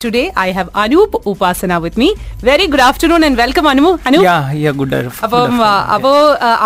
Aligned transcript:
Today 0.00 0.30
I 0.36 0.52
have 0.52 0.68
Anup 0.74 1.10
Upasana 1.24 1.82
with 1.82 1.96
me. 1.96 2.14
Very 2.40 2.68
good 2.68 2.78
afternoon 2.78 3.24
and 3.24 3.36
welcome 3.36 3.66
Anu. 3.66 3.98
Anu. 4.06 4.18
Yeah, 4.22 4.52
yeah, 4.54 4.70
good. 4.72 4.92
afternoon. 4.92 5.08
അപ്പം 5.26 5.54
അപ്പോ 5.94 6.10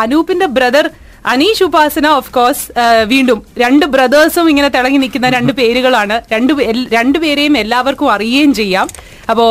അനൂപിന്റെ 0.01 0.47
brother 0.57 0.87
Aneesh 1.31 1.63
Upasana 1.67 2.07
of 2.19 2.31
course 2.37 2.65
വീണ്ടും 3.11 3.39
രണ്ട് 3.63 3.85
ബ്രദേഴ്സും 3.95 4.47
ഇങ്ങനെ 4.53 4.69
തിളങ്ങി 4.77 4.99
നിൽക്കുന്ന 5.03 5.29
രണ്ട് 5.37 5.53
പേരുകളാണ്. 5.61 6.17
രണ്ട് 6.33 6.53
രണ്ടുപേരെയും 6.97 7.55
എല്ലാവർക്കും 7.63 8.09
അറിയുകയും 8.15 8.53
ചെയ്യാം. 8.61 8.89
അപ്പോ 9.31 9.47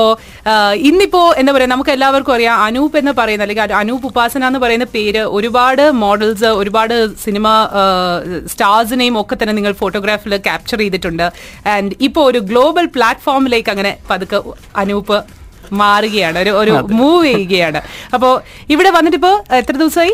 ഇന്നിപ്പോ 0.90 1.22
എന്താ 1.42 1.52
പറയാ 1.56 1.70
നമുക്ക് 1.74 1.92
എല്ലാവർക്കും 1.96 2.34
അറിയാം 2.38 2.56
അനൂപ് 2.66 2.96
എന്ന് 3.02 3.14
പറയുന്ന 3.20 3.46
അല്ലെങ്കിൽ 3.46 3.76
അനൂപ് 3.82 4.06
ഉപാസന 4.10 4.48
എന്ന് 4.50 4.60
പറയുന്ന 4.64 4.88
പേര് 4.96 5.22
ഒരുപാട് 5.38 5.84
മോഡൽസ് 6.04 6.50
ഒരുപാട് 6.62 6.96
സിനിമ 7.26 7.48
സ്റ്റാർസിനെയും 8.54 9.18
ഒക്കെ 9.22 9.38
തന്നെ 9.42 9.56
നിങ്ങൾ 9.60 9.76
ഫോട്ടോഗ്രാഫിൽ 9.84 10.36
ക്യാപ്ചർ 10.48 10.80
ചെയ്തിട്ടുണ്ട്. 10.84 11.28
ആൻഡ് 11.76 11.96
ഇപ്പോൾ 12.08 12.26
ഒരു 12.32 12.42
ഗ്ലോബൽ 12.52 12.88
പ്ലാറ്റ്ഫോമിലേക്ക് 12.98 13.72
അങ്ങനെ 13.76 13.94
പതുക്കെ 14.12 14.42
അനൂപ് 14.84 15.18
മാറുകയാണ് 15.82 16.38
ഒരു 16.44 16.54
ഒരു 16.62 16.72
മൂവ് 17.00 17.26
ചെയ്യുകയാണ്. 17.32 17.82
അപ്പോ 18.16 18.30
ഇവിടെ 18.76 18.90
വന്നിട്ട് 18.98 19.20
ഇപ്പോ 19.22 19.34
എത്ര 19.62 19.76
ദിവസമായി? 19.82 20.14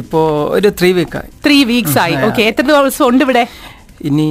ഇപ്പോ 0.00 0.20
ഒരു 0.56 0.68
ത്രീ 0.78 0.90
വീക്കായി 0.98 1.30
ത്രീ 1.46 1.58
വീക്സ് 1.70 1.98
ആയി. 2.04 2.16
ഓക്കെ 2.28 2.42
എത്ര 2.50 2.64
ദിവസം 2.70 3.04
ഉണ്ട് 3.10 3.22
ഇവിടെ? 3.26 3.44
ഇനി 4.08 4.26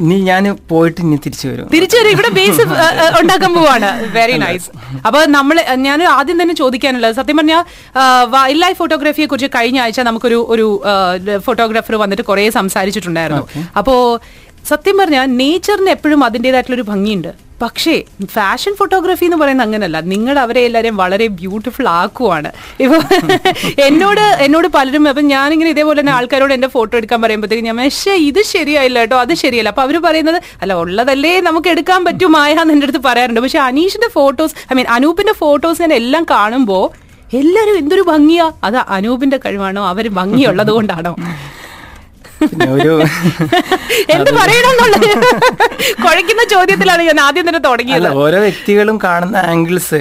ഇനി 0.00 0.16
ഞാൻ 0.28 0.44
പോയിട്ട് 0.70 0.98
ഇനി 1.04 1.16
തിരിച്ചു 1.24 1.46
വരും. 1.50 1.68
തിരിച്ചു 1.74 1.96
വരും. 1.98 2.10
ഇവിടെ 2.16 2.30
ബേസ് 2.38 2.64
ഉണ്ടാക്കാൻ 3.20 3.52
പോവാണ്. 3.54 3.88
വെരി 4.16 4.36
നൈസ് 4.42 4.68
അപ്പൊ 5.06 5.20
നമ്മൾ 5.36 5.56
ഞാൻ 5.86 6.02
ആദ്യം 6.16 6.38
തന്നെ 6.42 6.54
ചോദിക്കാനുള്ളത് 6.62 7.16
സത്യം 7.20 7.38
പറഞ്ഞാൽ 7.40 7.62
വൈൽഡ് 8.34 8.62
ലൈഫ് 8.64 8.78
ഫോട്ടോഗ്രാഫിയെ 8.82 9.26
കുറിച്ച് 9.32 9.50
കഴിഞ്ഞ 9.56 9.80
ആഴ്ച 9.84 10.00
നമുക്കൊരു 10.10 10.38
ഒരു 10.54 10.66
ഫോട്ടോഗ്രാഫർ 11.46 11.96
വന്നിട്ട് 12.04 12.26
കുറെ 12.30 12.44
സംസാരിച്ചിട്ടുണ്ടായിരുന്നു. 12.58 13.46
അപ്പോ 13.80 13.94
സത്യം 14.72 14.96
പറഞ്ഞാൽ 15.00 15.26
നേച്ചറിന് 15.40 15.90
എപ്പോഴും 15.96 16.22
അതിന്റെതായിട്ടുള്ള 16.28 16.76
ഒരു 16.80 16.86
ഭംഗിയുണ്ട്. 16.92 17.32
പക്ഷേ 17.62 17.92
ഫാഷൻ 18.34 18.72
ഫോട്ടോഗ്രാഫി 18.78 19.24
എന്ന് 19.28 19.38
പറയുന്നത് 19.42 19.66
അങ്ങനല്ല. 19.66 19.98
നിങ്ങൾ 20.12 20.34
അവരെ 20.42 20.62
എല്ലാവരെയും 20.68 20.96
വളരെ 21.02 21.26
ബ്യൂട്ടിഫുൾ 21.38 21.86
ആക്കുവാണ്. 22.00 22.50
ഇപ്പൊ 22.84 22.98
എന്നോട് 23.86 24.20
എന്നോട് 24.46 24.68
പലരും 24.76 25.08
അപ്പൊ 25.12 25.22
ഞാനിങ്ങനെ 25.34 25.70
ഇതേപോലെ 25.74 25.98
തന്നെ 26.00 26.12
ആൾക്കാരോട് 26.16 26.54
എന്റെ 26.56 26.68
ഫോട്ടോ 26.74 26.94
എടുക്കാൻ 27.00 27.20
പറയുമ്പോഴത്തേക്കും 27.22 27.68
ഞാൻ 27.70 27.78
പക്ഷേ 27.82 28.16
ഇത് 28.30 28.42
ശരിയായില്ല 28.54 28.98
കേട്ടോ 29.04 29.18
അത് 29.24 29.34
ശരിയല്ല. 29.44 29.72
അപ്പൊ 29.74 29.84
അവർ 29.86 29.98
പറയുന്നത് 30.08 30.38
അല്ല 30.62 30.74
ഉള്ളതല്ലേ 30.82 31.34
നമുക്ക് 31.48 31.68
എടുക്കാൻ 31.74 32.02
പറ്റും 32.08 32.32
മായ 32.36 32.52
എന്ന് 32.64 32.74
എന്റെ 32.76 32.88
അടുത്ത് 32.90 33.02
പറയാറുണ്ട്. 33.08 33.42
പക്ഷെ 33.46 33.62
അനീഷിന്റെ 33.70 34.10
ഫോട്ടോസ് 34.18 34.54
ഐ 34.72 34.76
മീൻ 34.80 34.86
അനൂപിന്റെ 34.98 35.36
ഫോട്ടോസ് 35.42 35.80
ഞാൻ 35.86 35.94
എല്ലാം 36.02 36.26
കാണുമ്പോൾ 36.36 36.86
എല്ലാരും 37.38 37.76
എന്തൊരു 37.82 38.02
ഭംഗിയാ. 38.12 38.44
അത് 38.66 38.76
അനൂപിന്റെ 38.96 39.38
കഴിവാണോ? 39.44 39.82
അവർ 39.92 40.06
ഭംഗിയുള്ളത് 40.18 40.70
കൊണ്ടാണോ? 40.70 41.12
ഒരു 42.74 42.92
എന്ത് 44.14 44.30
പറയണമെന്നുള്ളത്? 44.38 45.08
കുഴക്കുന്ന 46.04 46.42
ചോദ്യത്തിലാണ് 46.54 47.02
ഞാൻ 47.08 47.18
ആദ്യം 47.26 47.44
തന്നെ 47.48 47.60
തുടങ്ങിയത്. 47.68 48.08
ഓരോ 48.24 48.38
വ്യക്തികളും 48.46 48.96
കാണുന്ന 49.06 49.36
ആംഗിൾസ് 49.52 50.00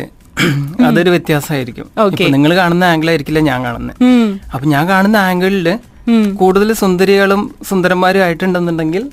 അതൊരു 0.88 1.10
വ്യത്യാസമായിരിക്കും. 1.16 1.88
നിങ്ങൾ 2.36 2.52
കാണുന്ന 2.62 2.86
ആംഗിൾ 2.94 3.10
ആയിരിക്കില്ല 3.12 3.44
ഞാൻ 3.50 3.60
കാണുന്നത്. 3.68 3.98
അപ്പൊ 4.54 4.66
ഞാൻ 4.76 4.84
കാണുന്ന 4.94 5.18
ആംഗിളിൽ 5.30 5.68
കൂടുതൽ 6.42 6.70
സുന്ദരികളും 6.82 7.44
സുന്ദരന്മാരും 7.70 8.24
ആയിട്ടുണ്ടെന്നുണ്ടെങ്കിൽ 8.26 9.04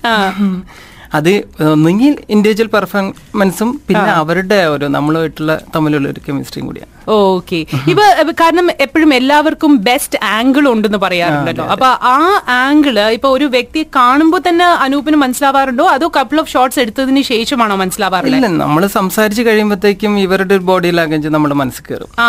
അത് 1.18 1.32
ഒന്നുകിൽ 1.72 2.14
ഇൻഡിവിജ്വൽ 2.34 2.68
പെർഫോമൻസും 2.74 3.70
പിന്നെ 3.88 4.10
അവരുടെ 4.20 4.58
ഒരു 4.74 4.86
നമ്മളുമായിട്ടുള്ള 4.96 5.54
തമ്മിലുള്ള 5.74 6.06
ഒരു 6.12 6.20
കെമിസ്ട്രിയും 6.26 6.66
കൂടിയാണ്. 6.68 6.91
ഓക്കെ 7.16 7.58
ഇപ്പൊ 7.90 8.04
കാരണം 8.40 8.66
എപ്പോഴും 8.84 9.10
എല്ലാവർക്കും 9.18 9.72
ബെസ്റ്റ് 9.88 10.18
ആംഗിൾ 10.36 10.64
ഉണ്ടെന്ന് 10.72 11.00
പറയാറുണ്ടല്ലോ. 11.04 11.64
അപ്പൊ 11.74 11.88
ആ 12.10 12.16
ആംഗിൾ 12.58 12.96
ഇപ്പൊ 13.16 13.28
ഒരു 13.36 13.46
വ്യക്തിയെ 13.54 13.86
കാണുമ്പോൾ 13.98 14.40
തന്നെ 14.46 14.66
അനൂപിന് 14.84 15.18
മനസ്സിലാവാറുണ്ടോ? 15.22 15.86
അതോ 15.94 16.06
കപ്പിൾ 16.16 16.38
ഓഫ് 16.42 16.52
ഷോട്ട്സ് 16.54 16.80
എടുത്തതിന് 16.84 17.22
ശേഷമാണോ 17.32 17.76
മനസ്സിലാവാറില്ല 17.82 18.50
നമ്മൾ 18.62 18.84
സംസാരിച്ച് 18.98 19.42
കഴിയുമ്പോഴത്തേക്കും 19.48 20.12
ഇവരുടെ 20.24 20.54
ഒരു 20.58 20.64
ബോഡി 20.70 20.90
ലാംഗ്വേജ് 20.98 21.32
നമ്മുടെ 21.36 21.56
മനസ്സിൽ 21.62 21.84
കയറും 21.88 22.10
ആ 22.24 22.28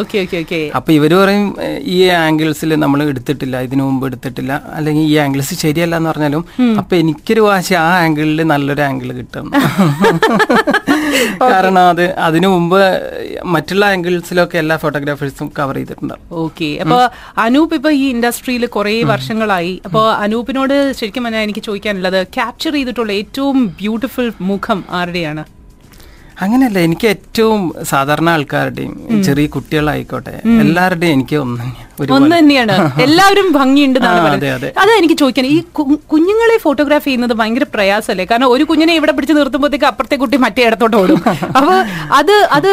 ഓക്കെ 0.00 0.18
ഓക്കെ 0.24 0.38
ഓക്കെ 0.44 0.60
അപ്പൊ 0.78 0.90
ഇവർ 0.98 1.14
പറയും 1.22 1.46
ഈ 1.94 1.98
ആംഗിൾസിൽ 2.22 2.70
നമ്മൾ 2.84 3.02
എടുത്തിട്ടില്ല 3.12 3.56
ഇതിനു 3.68 3.82
മുമ്പ് 3.88 4.06
എടുത്തിട്ടില്ല 4.10 4.52
അല്ലെങ്കിൽ 4.78 5.04
ഈ 5.12 5.16
ആംഗിൾസ് 5.24 5.54
ശരിയല്ല 5.62 5.94
എന്ന് 6.00 6.10
പറഞ്ഞാലും 6.12 6.44
അപ്പൊ 6.80 6.94
എനിക്കൊരു 7.02 7.42
വാശി 7.48 7.74
ആ 7.82 7.88
ആംഗിളിൽ 8.04 8.40
നല്ലൊരു 8.52 8.84
ആംഗിൾ 8.88 9.08
കിട്ടും. 9.12 9.46
കാരണം 11.42 11.84
അത് 11.90 12.04
അതിനു 12.26 12.48
മുമ്പ് 12.48 12.78
മറ്റുള്ള 13.54 13.84
ആംഗിൾസിലൊക്കെ 14.12 14.56
എല്ലാ 14.62 14.76
ഫോട്ടോഗ്രാഫേഴ്സും 14.82 15.48
കവർ 15.58 15.76
ചെയ്തിട്ടുണ്ട്. 15.78 16.14
ഓക്കെ 16.44 16.68
അപ്പൊ 16.82 16.98
അനൂപ് 17.44 17.74
ഇപ്പൊ 17.78 17.90
ഈ 18.02 18.04
ഇൻഡസ്ട്രിയിൽ 18.14 18.64
കുറെ 18.76 18.92
വർഷങ്ങളായി. 19.12 19.74
അപ്പൊ 19.86 20.02
അനൂപിനോട് 20.24 20.76
ശരിക്കും 20.98 21.28
എനിക്ക് 21.46 21.62
ചോദിക്കാനുള്ളത് 21.68 22.20
ക്യാപ്ചർ 22.36 22.72
ചെയ്തിട്ടുള്ള 22.78 23.12
ഏറ്റവും 23.20 23.58
ബ്യൂട്ടിഫുൾ 23.80 24.28
മുഖം 24.50 24.80
ആരുടെയാണ്? 24.98 25.44
അങ്ങനെയല്ല 26.44 26.78
എനിക്ക് 26.78 27.06
ഏറ്റവും 27.06 27.60
സാധാരണ 27.90 28.28
ആൾക്കാരുടെയും 28.30 28.94
ചെറിയ 29.26 29.46
കുട്ടികളായിക്കോട്ടെ 29.46 30.34
എല്ലാവരുടെയും 30.62 31.12
എനിക്ക് 31.12 31.36
ഒന്ന്. 31.36 31.66
ഒന്ന് 32.16 32.34
തന്നെയാണ്. 32.38 32.74
എല്ലാവരും 33.02 33.48
ഭംഗിയുണ്ട് 33.52 33.98
അതെ, 34.82 34.92
എനിക്ക് 35.00 35.16
ചോദിക്കാൻ 35.18 35.46
ഈ 35.46 35.56
കുഞ്ഞുങ്ങളെ 36.12 36.56
ഫോട്ടോഗ്രാഫ് 36.64 37.04
ചെയ്യുന്നത് 37.04 37.34
ഭയങ്കര 37.40 37.66
പ്രയാസമല്ലേ? 37.74 38.24
കാരണം 38.24 38.48
ഒരു 38.48 38.64
കുഞ്ഞിനെ 38.64 38.94
ഇവിടെ 38.94 39.12
പിടിച്ച് 39.12 39.34
നിർത്തുമ്പോഴത്തേക്ക് 39.38 39.88
അപ്പുറത്തെ 39.90 40.16
കുട്ടി 40.16 40.36
മറ്റേ 40.36 40.62
ഇടത്തോട്ട് 40.68 40.96
ഓടും. 40.96 41.20
അപ്പൊ 41.58 41.74
അത് 42.18 42.34
അത് 42.58 42.70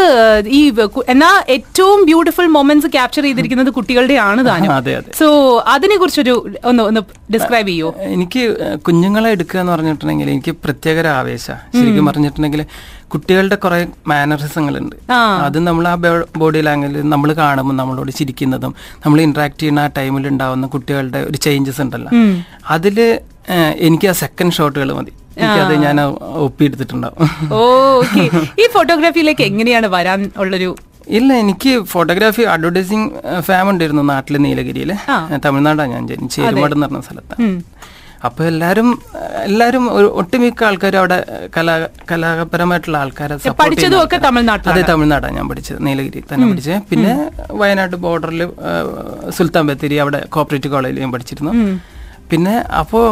ഈ 0.60 0.62
എന്നാ 1.08 1.32
ഏറ്റവും 1.50 2.00
ബ്യൂട്ടിഫുൾ 2.06 2.48
മൊമെന്റ്സ് 2.58 2.92
ക്യാപ്ചർ 2.96 3.24
ചെയ്തിരിക്കുന്നത് 3.24 3.70
കുട്ടികളുടെ 3.70 4.18
ആണ് 4.30 4.44
താനും. 4.46 4.72
സോ 5.20 5.28
അതിനെ 5.76 5.98
കുറിച്ചൊരു 5.98 6.36
ഒന്ന് 6.66 6.84
ഒന്ന് 6.84 7.04
ഡിസ്ക്രൈബ് 7.36 7.70
ചെയ്യോ? 7.70 7.92
എനിക്ക് 8.16 8.44
കുഞ്ഞുങ്ങളെ 8.88 9.32
എടുക്കുക 9.38 9.60
എന്ന് 9.60 9.74
പറഞ്ഞിട്ടുണ്ടെങ്കിൽ 9.76 10.30
എനിക്ക് 10.30 10.54
പ്രത്യേക 10.66 10.98
ഒരു 11.00 11.12
ആവേശ 11.20 11.46
ശരിക്കും 11.78 12.06
പറഞ്ഞിട്ടുണ്ടെങ്കിൽ 12.06 12.64
കുട്ടികളുടെ 13.14 13.58
കുറെ 13.64 13.80
മാനറിസങ്ങളുണ്ട് 14.12 14.96
ഉണ്ട്. 14.96 15.14
അത് 15.46 15.58
നമ്മൾ 15.68 15.86
ആ 15.92 15.94
ബോഡി 16.42 16.60
ലാംഗ്വേജ് 16.68 17.06
നമ്മൾ 17.14 17.30
കാണുമ്പോൾ 17.42 17.76
നമ്മളോട് 17.82 18.12
ചിരിക്കുന്നതും 18.20 18.74
നമ്മൾ 19.04 19.20
ഇന്ററാക്ട് 19.28 19.60
ചെയ്യുന്ന 19.62 19.86
ആ 19.86 19.90
ടൈമിൽ 19.98 20.26
ഉണ്ടാവുന്ന 20.34 20.68
കുട്ടികളുടെ 20.76 21.22
ഒരു 21.30 21.38
ചേഞ്ചസ് 21.46 21.82
ഉണ്ടല്ലോ. 21.86 22.12
അതിൽ 22.76 23.00
എനിക്ക് 23.88 24.08
ആ 24.12 24.14
സെക്കൻഡ് 24.24 24.56
ഷോട്ടുകൾ 24.58 24.92
മതി. 25.00 25.14
എനിക്കത് 25.42 25.74
ഞാൻ 25.86 25.98
ഒപ്പിയെടുത്തിട്ടുണ്ടാവും. 26.46 27.18
ഓ 27.58 27.60
ഈ 28.62 28.68
ഫോട്ടോഗ്രാഫിയിലേക്ക് 28.76 29.44
എങ്ങനെയാണ് 29.50 29.90
വരാൻ 29.98 30.22
ഉള്ളൊരു 30.44 30.70
ഇല്ല 31.18 31.30
എനിക്ക് 31.44 31.72
ഫോട്ടോഗ്രാഫി 31.92 32.44
അഡ്വർടൈസിങ് 32.54 33.08
ഫാം 33.46 33.68
ഉണ്ടായിരുന്നു 33.72 34.04
നാട്ടിലെ 34.10 34.40
നീലഗിരിയിൽ. 34.46 34.92
തമിഴ്നാടാണ് 35.46 35.92
ഞാൻ 35.96 36.04
ജനിച്ചത്. 36.12 36.44
ചേരുമാട് 36.44 36.76
എന്ന് 36.76 36.88
പറഞ്ഞ 36.88 37.02
സ്ഥലത്താണ് 37.08 37.48
അപ്പൊ 38.28 38.42
എല്ലാവരും 38.52 38.88
എല്ലാവരും 39.48 39.84
ഒരു 39.98 40.08
ഒട്ടുമിക്ക 40.22 40.64
ആൾക്കാരും 40.70 41.00
അവിടെ 41.02 41.18
കലാ 41.56 41.76
കലാപരമായിട്ടുള്ള 42.10 42.98
ആൾക്കാരെ 43.04 43.36
പഠിച്ചതും 43.62 44.00
ഒക്കെ 44.06 44.18
തമിഴ്നാട്ടിൽ. 44.26 44.70
അതെ 44.72 44.84
തമിഴ്നാടാണ് 44.90 45.38
ഞാൻ 45.40 45.48
പഠിച്ചത്. 45.52 45.80
നീലഗിരി 45.88 46.24
തന്നെ 46.32 46.48
പഠിച്ചത്. 46.52 46.82
പിന്നെ 46.92 47.14
വയനാട് 47.62 47.96
ബോർഡറിൽ 48.06 48.44
സുൽത്താൻ 49.38 49.66
ബത്തേരി 49.70 50.00
അവിടെ 50.06 50.22
കോപ്പറേറ്റീവ് 50.38 50.74
കോളേജിൽ 50.76 51.02
ഞാൻ 51.06 51.14
പഠിച്ചിരുന്നു. 51.16 51.54
പിന്നെ 52.32 52.56
അപ്പോൾ 52.82 53.06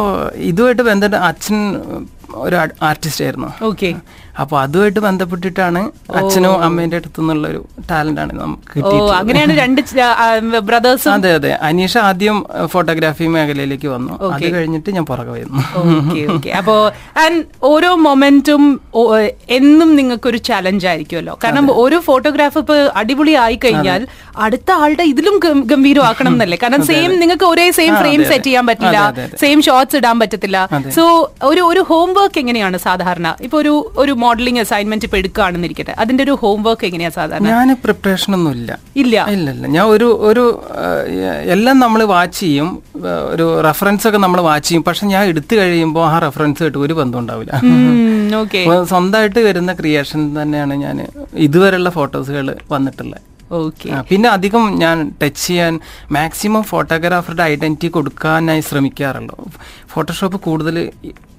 ഇതുമായിട്ട് 0.50 0.84
ബന്ധപ്പെട്ട് 0.90 1.26
അച്ഛൻ 1.30 1.58
ഒരു 2.44 2.56
ആർട്ടിസ്റ്റ് 2.82 3.24
ആയിരുന്നു. 3.24 3.50
ഓക്കെ 3.62 3.90
അപ്പൊ 4.42 4.58
അതുമായിട്ട് 4.58 5.00
ബന്ധപ്പെട്ടിട്ടാണ് 5.00 5.80
അച്ഛനും 6.18 6.52
അമ്മേന്റെ 6.64 6.96
അടുത്തു 6.96 7.20
നിന്നുള്ള 7.20 7.46
ഒരു 7.48 7.60
ടാലന്റ് 7.90 8.20
ആണ് 8.20 8.32
നമുക്ക് 8.42 8.82
അങ്ങനെയാണ് 9.18 9.54
രണ്ട് 9.56 9.80
ബ്രദേഴ്സും 10.68 11.12
അതെ 11.14 11.30
അതെ. 11.38 11.50
അനീഷ 11.68 11.94
ആദ്യം 12.08 12.36
ഫോട്ടോഗ്രാഫി 12.72 13.26
മേഖലയിലേക്ക് 13.26 13.88
വന്നു. 13.94 14.12
അത് 14.34 14.46
കഴിഞ്ഞിട്ട് 14.56 14.90
ഞാൻ 14.96 15.04
പുറകെ 15.04 15.30
വരുന്നു. 15.30 15.62
അപ്പോ 16.60 16.76
ഓരോ 17.62 17.90
മൊമെന്റും 18.06 18.80
എന്നും 19.58 19.96
നിങ്ങൾക്കൊരു 19.96 20.36
ചലഞ്ച് 20.50 20.86
ആയിരിക്കുമല്ലോ. 20.86 21.34
കാരണം 21.44 21.66
ഒരു 21.84 21.98
ഫോട്ടോഗ്രാഫ് 22.08 22.58
ഇപ്പൊ 22.58 22.76
അടിപൊളി 23.02 23.34
ആയി 23.46 23.58
കഴിഞ്ഞാൽ 23.64 24.06
അടുത്ത 24.46 24.70
ആളുടെ 24.82 25.02
ഇതിലും 25.02 25.36
ഗംഭീരമാക്കണം 25.72 26.32
എന്നല്ലേ? 26.32 26.58
കാരണം 26.62 26.82
സെയിം 26.90 27.10
നിങ്ങൾക്ക് 27.20 27.44
ഒരേ 27.44 27.70
സെയിം 27.80 27.96
ഫ്രെയിം 27.96 28.24
സെറ്റ് 28.24 28.44
ചെയ്യാൻ 28.44 28.66
പറ്റില്ല. 28.70 28.98
സെയിം 29.42 29.58
ഷോട്ട്സ് 29.68 29.96
ഇടാൻ 29.96 30.20
പറ്റത്തില്ല. 30.20 30.58
സോ 30.96 31.04
ഒരു 31.42 31.60
ഒരു 31.70 31.82
ഹോംവർക്ക് 32.18 32.40
എങ്ങനെയാണ് 32.42 32.76
സാധാരണ? 32.84 33.28
ഇപ്പൊ 33.40 33.56
ഒരു 33.58 33.72
ഒരു 34.02 34.12
മോഡലിംഗ് 34.22 34.60
അസൈൻമെന്റ് 34.62 35.06
ഇപ്പൊ 35.08 35.18
എടുക്കുകയാണെന്നിരിക്കട്ടെ. 35.20 35.92
അതിന്റെ 36.02 36.22
ഒരു 36.26 36.34
ഹോംവർക്ക് 36.40 36.84
എങ്ങനെയാ 36.88 37.10
സാധാരണ? 37.16 37.46
ഞാൻ 37.50 37.68
പ്രിപ്പറേഷൻ 37.84 38.30
ഒന്നും 38.38 38.52
ഇല്ല. 38.58 38.70
ഇല്ല. 38.96 39.14
ഇല്ല 39.34 39.48
ഇല്ല 39.54 39.66
ഞാൻ 39.76 39.84
ഒരു 39.94 40.08
ഒരു 40.28 40.44
ഏഹ്, 40.82 41.22
എല്ലാം 41.54 41.78
നമ്മൾ 41.78 42.00
വാച്ച് 42.12 42.38
ചെയ്യും. 42.40 42.68
ഏഹ്, 43.02 43.22
ഒരു 43.32 43.46
റെഫറൻസ് 43.68 44.06
ഒക്കെ 44.08 44.20
നമ്മൾ 44.24 44.40
വാച്ച് 44.48 44.68
ചെയ്യും. 44.68 44.84
പക്ഷെ 44.88 45.06
ഞാൻ 45.12 45.24
എടുത്തു 45.32 45.56
കഴിയുമ്പോൾ 45.60 46.04
ആ 46.08 46.18
റെഫറൻസ് 46.26 46.62
ആയിട്ട് 46.64 46.78
ഒരു 46.78 46.96
ബന്ധം 47.00 47.20
ഉണ്ടാവില്ല. 47.20 47.52
ഓക്കെ. 48.40 48.62
അപ്പൊ 48.62 48.76
സ്വന്തമായിട്ട് 48.90 49.40
വരുന്ന 49.48 49.72
ക്രിയേഷൻ 49.74 50.22
തന്നെയാണ് 50.38 50.74
ഞാൻ 50.84 50.96
ഇതുവരെയുള്ള 51.46 51.90
ഫോട്ടോസുകൾ 51.90 52.46
വന്നിട്ടുള്ളത് 52.70 53.24
പിന്നെ 54.08 54.28
അധികം 54.28 54.78
ഞാൻ 54.78 54.96
ടച്ച് 55.22 55.46
ചെയ്യാൻ 55.46 55.74
മാക്സിമം 56.12 56.62
ഫോട്ടോഗ്രാഫറുടെ 56.62 57.42
ഐഡന്റിറ്റി 57.44 57.88
കൊടുക്കാനായി 57.88 58.60
ശ്രമിക്കാറുണ്ടോ 58.60 59.36
ഫോട്ടോഷോപ്പ് 59.88 60.40
കൂടുതൽ 60.40 60.76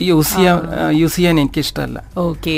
യൂസ് 0.02 0.34
ചെയ്യാൻ 0.36 0.58
യൂസ് 0.94 1.16
ചെയ്യാൻ 1.16 1.40
എനിക്ക് 1.40 1.60
ഇഷ്ടമല്ല 1.60 2.00
ഓക്കെ 2.26 2.56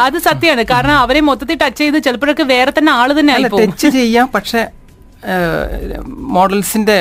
അത് 0.00 0.18
സത്യമാണ് 0.20 0.64
കാരണം 0.70 0.96
അവരെ 0.96 1.20
മൊത്തത്തിൽ 1.20 1.58
ടച്ച് 1.58 1.78
ചെയ്ത് 1.78 1.98
ചിലപ്പോഴൊക്കെ 2.04 2.46
വേറെ 2.52 2.72
തന്നെ 2.78 2.92
ആൾ 2.92 3.12
തന്നെ 3.12 3.36
ടച്ച് 3.56 3.88
ചെയ്യാം. 3.90 4.28
പക്ഷെ 4.34 4.62
മോഡൽസിന്റെ 6.32 6.98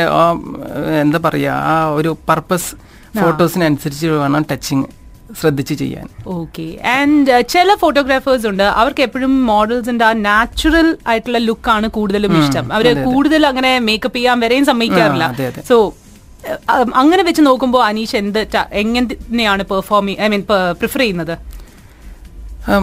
എന്താ 1.01 1.19
പറയാ 1.23 1.53
ആ 1.65 1.89
ഒരു 1.93 2.17
പർപ്പസ് 2.29 2.71
ഫോട്ടോസിനനുസരിച്ച് 3.19 4.07
വേണം 4.15 4.43
ടച്ചിങ് 4.51 4.87
ശ്രദ്ധിച്ച് 5.39 5.75
ചെയ്യാൻ. 5.81 6.05
ഓക്കെ 6.35 6.65
ആൻഡ് 6.97 7.33
ചില 7.53 7.75
ഫോട്ടോഗ്രാഫേഴ്സ് 7.81 8.47
ഉണ്ട്. 8.51 8.63
അവർക്ക് 8.81 9.01
എപ്പോഴും 9.07 9.33
മോഡൽസിന്റെ 9.51 10.05
ആ 10.09 10.11
നാച്ചുറൽ 10.27 10.89
ആയിട്ടുള്ള 11.07 11.41
ലുക്കാണ് 11.47 11.87
കൂടുതലും 11.97 12.35
ഇഷ്ടം. 12.41 12.67
അവർ 12.77 12.87
കൂടുതൽ 13.07 13.41
അങ്ങനെ 13.51 13.71
മേക്കപ്പ് 13.89 14.17
ചെയ്യാൻ 14.17 14.39
വരെയും 14.45 14.65
സമ്മതിക്കാറില്ല. 14.71 15.25
സോ 15.69 15.77
അങ്ങനെ 17.01 17.21
വെച്ച് 17.27 17.41
നോക്കുമ്പോൾ 17.47 17.81
അനീഷ് 17.85 18.15
എന്ത് 18.15 18.41
എങ്ങനെയാണ് 18.81 19.63
പെർഫോം 19.71 20.09
ഐ 20.25 20.27
മീൻ 20.33 20.43
പ്രിഫർ 20.81 21.01
ചെയ്യുന്നത്? 21.03 21.33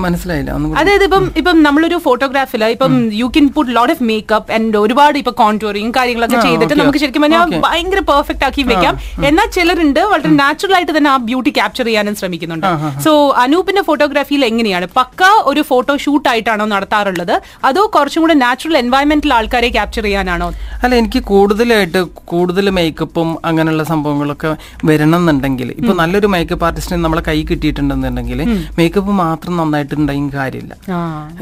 മനസ്സിലായില്ല. 0.04 0.50
അതായത് 0.80 1.04
ഇപ്പം 1.06 1.24
ഇപ്പം 1.40 1.56
നമ്മളൊരു 1.66 1.96
ഫോട്ടോഗ്രാഫിൽ 2.06 2.64
ഇപ്പം 2.74 2.94
you 3.20 3.26
can 3.36 3.46
put 3.56 3.70
lot 3.76 3.92
of 3.94 4.04
makeup 4.10 4.52
and 4.56 4.78
ഒരുപാട് 4.84 5.16
ഇപ്പൊ 5.22 5.32
കോൺടൂറിങ് 5.42 5.92
കാര്യങ്ങളൊക്കെ 5.98 6.38
ചെയ്തിട്ട് 6.46 6.74
നമുക്ക് 6.80 7.00
ശരിക്കും 7.02 7.24
പറഞ്ഞാൽ. 7.24 7.54
ഭയങ്കര 7.66 8.00
പെർഫെക്റ്റ് 8.12 8.46
ആക്കി 8.48 8.64
വെക്കാം. 8.70 8.94
എന്നാൽ 9.30 9.48
ചിലരുണ്ട് 9.56 10.00
വളരെ 10.12 10.32
നാച്ചുറൽ 10.42 10.74
ആയിട്ട് 10.78 10.92
തന്നെ 10.98 11.10
ആ 11.14 11.16
ബ്യൂട്ടി 11.30 11.52
ക്യാപ്ചർ 11.58 11.86
ചെയ്യാനും 11.90 12.16
ശ്രമിക്കുന്നുണ്ട്. 12.20 12.68
സോ 13.06 13.12
അനൂപിന്റെ 13.44 13.84
ഫോട്ടോഗ്രാഫിയിൽ 13.88 14.44
എങ്ങനെയാണ്? 14.50 14.88
പക്ക 14.98 15.30
ഒരു 15.52 15.64
ഫോട്ടോ 15.70 15.96
ഷൂട്ട് 16.04 16.28
ആയിട്ടാണോ 16.32 16.66
നടത്താറുള്ളത്? 16.74 17.34
അതോ 17.70 17.84
കുറച്ചും 17.96 18.22
കൂടെ 18.24 18.36
നാച്ചുറൽ 18.44 18.76
എൻവയൺമെന്റിൽ 18.82 19.32
ആൾക്കാരെ 19.38 19.70
ക്യാപ്ചർ 19.76 20.04
ചെയ്യാനാണോ? 20.08 20.48
അല്ല 20.84 20.92
എനിക്ക് 21.02 21.22
കൂടുതലായിട്ട് 21.32 22.00
കൂടുതൽ 22.32 22.66
മേക്കപ്പും 22.78 23.28
അങ്ങനെയുള്ള 23.48 23.84
സംഭവങ്ങളൊക്കെ 23.92 24.50
വരണം 24.88 25.20
എന്നുണ്ടെങ്കിൽ 25.22 25.68
ഇപ്പൊ 25.80 25.92
നല്ലൊരു 26.00 26.28
മേക്കപ്പ് 26.34 26.64
ആർട്ടിസ്റ്റിന് 26.68 27.00
നമ്മളെ 27.04 27.22
കൈ 27.28 27.38
കിട്ടിയിട്ടുണ്ടെന്നുണ്ടെങ്കിൽ 27.50 28.40
മേക്കപ്പ് 28.78 29.12
മാത്രം 29.24 29.54
നന്നായിട്ടുണ്ടെങ്കിൽ 29.76 30.32
കാര്യമില്ല. 30.40 30.75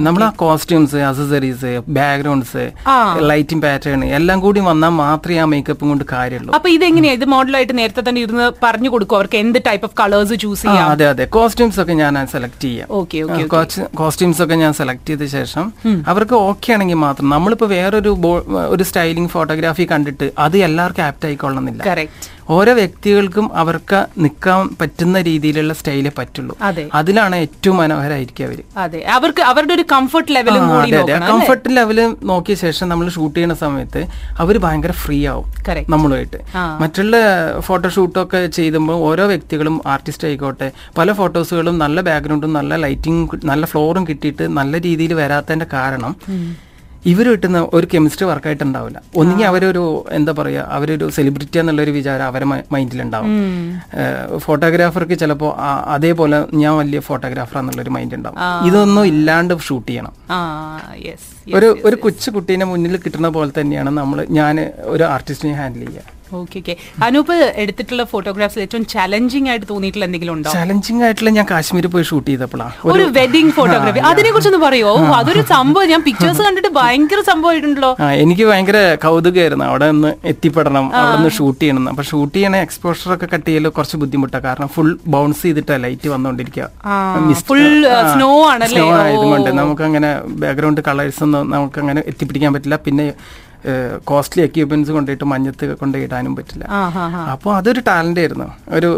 നമ്മൾ 0.07 0.23
ആ 0.27 0.31
costumes 0.43 0.99
accessories 1.11 1.71
backgrounds 1.99 2.65
lighting 3.31 3.63
pattern 3.67 4.01
എല്ലാം 4.19 4.39
കൂടി 4.45 4.61
വന്നാൽ 4.71 4.93
മാത്രമേ 5.03 5.39
ആ 5.43 5.47
മേക്കപ്പും 5.53 5.89
കൊണ്ട് 5.93 6.05
കാര്യമുള്ളൂ. 6.15 6.53
അപ്പൊ 6.59 6.69
ഇതെങ്ങനെയാ? 6.77 7.13
ഇത് 7.19 7.27
മോഡലായിട്ട് 7.35 7.75
നേരത്തെ 7.81 8.03
തന്നെ 8.09 8.21
ഇരുന്ന് 8.27 8.47
പറഞ്ഞു 8.65 8.91
കൊടുക്കും 8.95 9.17
അവർക്ക് 9.19 9.39
എന്ത് 9.45 9.59
ടൈപ്പ് 9.69 9.87
ഓഫ് 9.89 9.97
കളേഴ്സ് 10.03 10.39
ചൂസ് 10.45 10.65
ചെയ്യാം? 10.67 10.89
അതെ 10.95 11.07
അതെ. 11.13 11.27
കോസ്റ്റ്യൂംസ് 11.37 11.81
ഒക്കെ 11.85 11.97
ഞാൻ 12.03 12.19
സെലക്ട് 12.35 12.63
ചെയ്യാം. 12.67 12.89
കോസ്റ്റ്യൂംസ് 14.03 14.43
ഒക്കെ 14.47 14.59
ഞാൻ 14.65 14.75
സെലക്ട് 14.81 15.09
ചെയ്ത 15.13 15.27
ശേഷം 15.39 15.67
അവർക്ക് 16.13 16.37
ഓക്കെ 16.51 16.73
ആണെങ്കിൽ 16.77 17.01
മാത്രം. 17.07 17.29
നമ്മളിപ്പോ 17.37 17.69
വേറൊരു 17.77 18.13
ഒരു 18.75 18.85
സ്റ്റൈലിംഗ് 18.91 19.33
ഫോട്ടോഗ്രാഫി 19.37 19.87
കണ്ടിട്ട് 19.95 20.29
അത് 20.47 20.57
എല്ലാവർക്കും 20.69 21.05
ആപ്റ്റ് 21.09 21.29
ആയിക്കൊള്ളുന്നില്ല 21.31 21.83
കറക്റ്റ് 21.91 22.31
ഓരോ 22.49 22.73
വ്യക്തികൾക്കും 22.73 23.51
അവർക്ക് 23.55 24.07
നിൽക്കാൻ 24.19 24.69
പറ്റുന്ന 24.81 25.21
രീതിയിലുള്ള 25.21 25.73
സ്റ്റൈലേ 25.73 26.11
പറ്റുള്ളൂ. 26.19 26.57
അതെ. 26.63 26.89
അതിലാണ് 26.95 27.37
ഏറ്റവും 27.37 27.77
മനോഹരമായിരിക്കും 27.77 28.45
അവർ. 28.45 28.63
അതെ. 28.77 29.01
അവർക്ക് 29.01 29.43
അവരുടെ 29.43 29.75
ഒരു 29.75 29.85
കംഫർട്ട് 29.93 30.35
ലെവലും 30.35 30.63
കംഫർട്ട് 31.29 31.77
ലെവൽ 31.77 32.17
നോക്കിയ 32.23 32.55
ശേഷം 32.55 32.89
നമ്മൾ 32.89 33.09
ഷൂട്ട് 33.09 33.37
ചെയ്യുന്ന 33.37 33.55
സമയത്ത് 33.55 34.07
അവർ 34.39 34.59
ഭയങ്കര 34.59 34.93
ഫ്രീ 34.93 35.27
ആവും. 35.27 35.45
നമ്മളുമായിട്ട്. 35.89 36.37
മറ്റുള്ള 36.81 37.17
ഫോട്ടോഷൂട്ടൊക്കെ 37.61 38.47
ചെയ്യുമ്പോൾ 38.47 38.95
ഓരോ 38.95 39.27
വ്യക്തികളും 39.27 39.81
ആർട്ടിസ്റ്റ് 39.87 40.29
ആയിക്കോട്ടെ 40.29 40.73
പല 40.99 41.13
ഫോട്ടോസുകളും 41.13 41.79
നല്ല 41.79 42.01
ബാക്ക്ഗ്രൗണ്ടും 42.01 42.53
നല്ല 42.53 42.77
ലൈറ്റിംഗ് 42.77 43.41
നല്ല 43.45 43.67
ഫ്ലോറും 43.67 44.07
കിട്ടിയിട്ട് 44.09 44.57
നല്ല 44.57 44.81
രീതിയിൽ 44.81 45.15
വരാത്തതിന്റെ 45.15 45.67
കാരണം 45.73 46.17
ഇവർ 47.13 47.27
കിട്ടുന്ന 47.33 47.59
ഒരു 47.77 47.87
കെമിസ്ട്രി 47.93 48.27
വർക്കായിട്ട് 48.31 48.65
ഉണ്ടാവില്ല. 48.67 48.99
ഒന്നുകിൽ 49.21 49.47
അവരൊരു 49.51 49.83
എന്താ 50.19 50.33
പറയുക 50.39 50.63
അവരൊരു 50.77 51.07
സെലിബ്രിറ്റി 51.17 51.59
എന്നുള്ളൊരു 51.63 51.93
വിചാരം 51.99 52.27
അവരെ 52.31 52.47
മൈൻഡിലുണ്ടാവും 52.75 53.35
ഫോട്ടോഗ്രാഫർക്ക് 54.47 55.19
ചിലപ്പോൾ 55.23 55.53
അതേപോലെ 55.97 56.39
ഞാൻ 56.63 56.75
വലിയ 56.81 57.01
ഫോട്ടോഗ്രാഫർ 57.09 57.59
എന്നുള്ളൊരു 57.63 57.93
മൈൻഡ് 57.97 58.17
ഉണ്ടാവും. 58.19 58.39
ഇതൊന്നും 58.71 59.05
ഇല്ലാണ്ട് 59.13 59.55
ഷൂട്ട് 59.69 59.89
ചെയ്യണം. 59.91 60.15
ഒരു 61.59 61.69
ഒരു 61.89 61.97
കൊച്ചു 62.05 62.29
കുട്ടീനെ 62.37 62.67
മുന്നിൽ 62.73 62.97
കിട്ടുന്ന 63.05 63.29
പോലെ 63.37 63.53
തന്നെയാണ് 63.61 63.91
നമ്മൾ 64.01 64.21
ഞാൻ 64.41 64.57
ഒരു 64.95 65.05
ആർട്ടിസ്റ്റിനെ 65.15 65.55
ഹാൻഡിൽ 65.61 65.85
ചെയ്യുക 65.87 66.13
ഓക്കെ 66.41 66.59
ഓക്കെ 66.63 66.75
അനൂപ് 67.07 67.33
എടുത്തിട്ടുള്ള 67.63 68.05
ഫോട്ടോഗ്രാഫ്സ് 68.13 68.61
ഏറ്റവും 68.65 68.85
ചലഞ്ചിങ് 68.95 69.49
ആയിട്ട് 69.53 69.67
തോന്നിയിട്ടുള്ള 69.73 70.07
എന്തെങ്കിലും 70.09 70.35
ഉണ്ടോ? 70.37 70.51
ചലഞ്ചിങ് 70.59 71.03
ആയിട്ടുള്ള 71.07 71.31
ഞാൻ 71.39 71.47
കാശ്മീരിൽ 71.53 71.91
പോയി 71.95 72.07
ഷൂട്ട് 72.11 72.29
ചെയ്തപ്പോഴാണ് 72.31 72.75
ഒരു 72.93 73.05
വെഡിങ് 73.19 73.53
ഫോട്ടോഗ്രാഫി 73.59 74.03
അതിനെ 74.11 74.31
കുറിച്ചൊന്ന് 74.35 74.63
പറയോ? 74.67 74.93
അതൊരു 75.21 75.43
സംഭവം. 75.55 75.89
ഞാൻ 75.93 76.03
പിക്ചേഴ്സ് 76.09 76.43
കണ്ടിട്ട് 76.47 76.71
ഭയങ്കര 76.81 77.21
സംഭവമായിട്ടുണ്ടല്ലോ 77.31 77.93
എനിക്ക് 78.25 78.45
ഭയങ്കര 78.51 78.79
കൗതുകമായിരുന്നു. 79.07 79.67
അവിടെ 79.71 79.89
നിന്ന് 79.95 80.13
എത്തിപ്പെടണം 80.33 80.87
അവിടെ 81.01 81.17
നിന്ന് 81.19 81.33
ഷൂട്ട് 81.39 81.61
ചെയ്യണം. 81.63 81.89
അപ്പൊ 81.93 82.05
ഷൂട്ട് 82.11 82.35
ചെയ്യണ 82.37 82.57
എക്സ്പോഷർ 82.67 83.11
ഒക്കെ 83.17 83.29
കട്ട് 83.35 83.49
ചെയ്യൽ 83.51 83.69
കുറച്ച് 83.79 83.97
ബുദ്ധിമുട്ടാണ് 84.03 84.45
കാരണം 84.47 84.69
ഫുൾ 84.77 84.91
ബൗൺസ് 85.15 85.43
ചെയ്തിട്ട് 85.47 85.75
ലൈറ്റ് 85.85 86.09
വന്നുകൊണ്ടിരിക്കുക 86.15 86.69
ഫുൾ 87.49 87.63
സ്നോ 88.13 88.31
ആണല്ലേ? 88.53 88.83
ആയതുകൊണ്ട് 89.01 89.51
നമുക്ക് 89.61 89.85
അങ്ങനെ 89.89 90.11
ബാക്ക്ഗ്രൗണ്ട് 90.43 90.81
കളേഴ്സ് 90.89 91.23
ഒന്നും 91.27 91.51
നമുക്ക് 91.55 91.79
അങ്ങനെ 91.83 92.01
എത്തിപ്പിടിക്കാൻ 92.11 92.53
പറ്റില്ല. 92.55 92.77
പിന്നെ 92.87 93.07
കോസ്റ്റ്ലി 94.11 94.43
എക്യുപ്മെന്റ്സ് 94.47 94.93
കൊണ്ടുപോയിട്ട് 94.97 95.27
മഞ്ഞത്ത് 95.33 95.67
കൊണ്ട് 95.83 95.97
ഇടാനും 96.05 96.33
പറ്റില്ല 96.39 96.65
അപ്പോൾ 97.35 97.51
അതൊരു 97.59 97.81
ടാലന്റ് 97.89 98.21
ആയിരുന്നു. 98.23 98.49
ഒരു 98.79 98.91